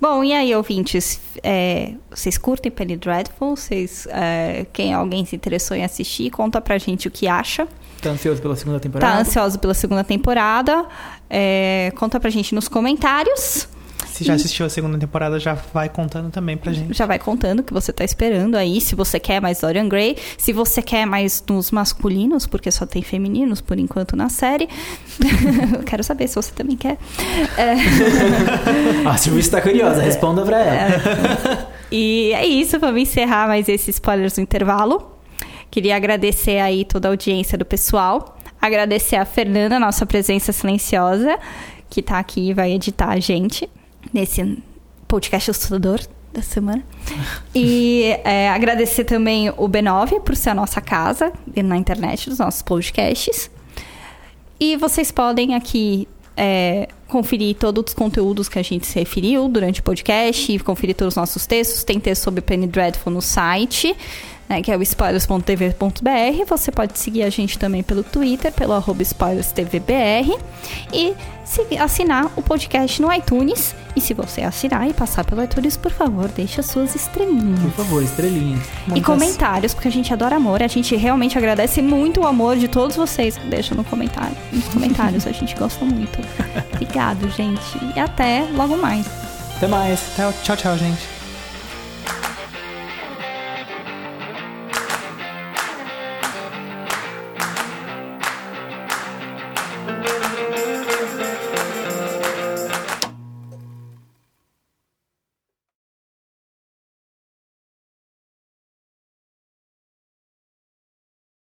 Bom, 0.00 0.22
e 0.24 0.32
aí, 0.32 0.54
ouvintes? 0.54 1.20
é, 1.42 1.92
vocês 2.10 2.36
curtem 2.36 2.70
Penny 2.70 2.96
Dreadful? 2.96 3.56
Vocês, 3.56 4.06
é, 4.10 4.66
quem 4.72 4.92
alguém 4.92 5.24
se 5.24 5.36
interessou 5.36 5.76
em 5.76 5.84
assistir, 5.84 6.30
conta 6.30 6.60
pra 6.60 6.76
gente 6.76 7.08
o 7.08 7.10
que 7.10 7.28
acha. 7.28 7.66
Tá 8.02 8.10
ansioso 8.10 8.42
pela 8.42 8.56
segunda 8.56 8.80
temporada? 8.80 9.12
Tá 9.12 9.20
ansioso 9.20 9.58
pela 9.58 9.74
segunda 9.74 10.04
temporada? 10.04 10.86
É, 11.30 11.92
conta 11.96 12.20
pra 12.20 12.30
gente 12.30 12.54
nos 12.54 12.68
comentários. 12.68 13.68
Se 14.16 14.24
já 14.24 14.32
assistiu 14.32 14.64
a 14.64 14.70
segunda 14.70 14.96
temporada, 14.96 15.38
já 15.38 15.52
vai 15.74 15.90
contando 15.90 16.30
também 16.30 16.56
pra 16.56 16.72
gente. 16.72 16.96
Já 16.96 17.04
vai 17.04 17.18
contando 17.18 17.60
o 17.60 17.62
que 17.62 17.74
você 17.74 17.92
tá 17.92 18.02
esperando 18.02 18.54
aí. 18.54 18.80
Se 18.80 18.94
você 18.94 19.20
quer 19.20 19.42
mais 19.42 19.60
Dorian 19.60 19.86
Gray. 19.86 20.16
Se 20.38 20.54
você 20.54 20.80
quer 20.80 21.04
mais 21.04 21.44
nos 21.46 21.70
masculinos, 21.70 22.46
porque 22.46 22.70
só 22.70 22.86
tem 22.86 23.02
femininos 23.02 23.60
por 23.60 23.78
enquanto 23.78 24.16
na 24.16 24.30
série. 24.30 24.70
Eu 25.76 25.82
Quero 25.82 26.02
saber 26.02 26.28
se 26.28 26.36
você 26.36 26.50
também 26.52 26.78
quer. 26.78 26.96
Ah, 29.04 29.10
a 29.10 29.16
Silvia 29.16 29.40
está 29.40 29.60
curiosa, 29.60 30.02
responda 30.02 30.42
pra 30.42 30.58
ela. 30.58 31.70
E 31.92 32.32
é 32.32 32.44
isso, 32.46 32.78
vamos 32.78 33.02
encerrar 33.02 33.46
mais 33.46 33.68
esse 33.68 33.90
spoilers 33.90 34.36
no 34.36 34.42
intervalo. 34.42 35.12
Queria 35.70 35.94
agradecer 35.94 36.58
aí 36.58 36.84
toda 36.84 37.08
a 37.08 37.10
audiência 37.10 37.56
do 37.56 37.64
pessoal. 37.64 38.38
Agradecer 38.60 39.16
a 39.16 39.24
Fernanda, 39.24 39.78
nossa 39.78 40.06
presença 40.06 40.52
silenciosa, 40.52 41.38
que 41.88 42.02
tá 42.02 42.18
aqui 42.18 42.50
e 42.50 42.54
vai 42.54 42.72
editar 42.72 43.10
a 43.10 43.20
gente 43.20 43.68
nesse 44.12 44.62
podcast 45.06 45.50
assustador 45.50 46.00
da 46.32 46.42
semana. 46.42 46.84
E 47.54 48.16
é, 48.24 48.50
agradecer 48.50 49.04
também 49.04 49.48
o 49.50 49.68
B9 49.68 50.20
por 50.20 50.36
ser 50.36 50.50
a 50.50 50.54
nossa 50.54 50.80
casa 50.80 51.32
na 51.56 51.76
internet 51.76 52.28
dos 52.28 52.38
nossos 52.38 52.62
podcasts. 52.62 53.50
E 54.58 54.76
vocês 54.76 55.10
podem 55.10 55.54
aqui 55.54 56.06
é, 56.36 56.88
conferir 57.08 57.56
todos 57.56 57.84
os 57.88 57.94
conteúdos 57.94 58.48
que 58.48 58.58
a 58.58 58.62
gente 58.62 58.86
se 58.86 58.98
referiu 58.98 59.48
durante 59.48 59.80
o 59.80 59.82
podcast, 59.82 60.58
conferir 60.60 60.94
todos 60.94 61.12
os 61.12 61.16
nossos 61.16 61.46
textos. 61.46 61.84
Tem 61.84 61.98
texto 61.98 62.24
sobre 62.24 62.40
Penny 62.40 62.66
Dreadful 62.66 63.12
no 63.12 63.22
site, 63.22 63.96
né, 64.48 64.62
que 64.62 64.70
é 64.70 64.76
o 64.76 64.82
spoilers.tv.br. 64.82 66.44
Você 66.48 66.70
pode 66.70 66.98
seguir 66.98 67.22
a 67.22 67.30
gente 67.30 67.58
também 67.58 67.82
pelo 67.82 68.02
Twitter, 68.02 68.52
pelo 68.52 68.72
arroba 68.72 69.02
spoilerstvbr. 69.02 70.38
E 70.92 71.14
assinar 71.78 72.26
o 72.36 72.42
podcast 72.42 73.00
no 73.00 73.12
iTunes 73.12 73.72
E 73.94 74.00
se 74.00 74.12
você 74.12 74.42
assinar 74.42 74.88
e 74.88 74.92
passar 74.92 75.24
pelo 75.24 75.42
iTunes, 75.44 75.76
por 75.76 75.92
favor, 75.92 76.28
deixe 76.28 76.58
as 76.60 76.66
suas 76.66 76.94
estrelinhas. 76.94 77.60
Por 77.60 77.70
favor, 77.70 78.02
estrelinha. 78.02 78.58
E 78.86 78.90
Muitas- 78.90 79.04
comentários, 79.06 79.72
porque 79.72 79.88
a 79.88 79.92
gente 79.92 80.12
adora 80.12 80.36
amor. 80.36 80.62
A 80.62 80.66
gente 80.66 80.94
realmente 80.96 81.38
agradece 81.38 81.80
muito 81.80 82.20
o 82.20 82.26
amor 82.26 82.56
de 82.56 82.68
todos 82.68 82.96
vocês 82.96 83.36
que 83.38 83.46
deixam 83.48 83.76
no 83.76 83.84
comentário. 83.84 84.36
Nos 84.52 84.66
comentários, 84.68 85.26
a 85.26 85.32
gente 85.32 85.54
gosta 85.54 85.84
muito. 85.84 86.18
Obrigado, 86.74 87.28
gente. 87.30 87.78
E 87.94 88.00
até 88.00 88.46
logo 88.54 88.76
mais. 88.76 89.06
Até 89.56 89.66
mais. 89.68 90.00
Tchau, 90.44 90.56
tchau, 90.56 90.76
gente. 90.76 91.15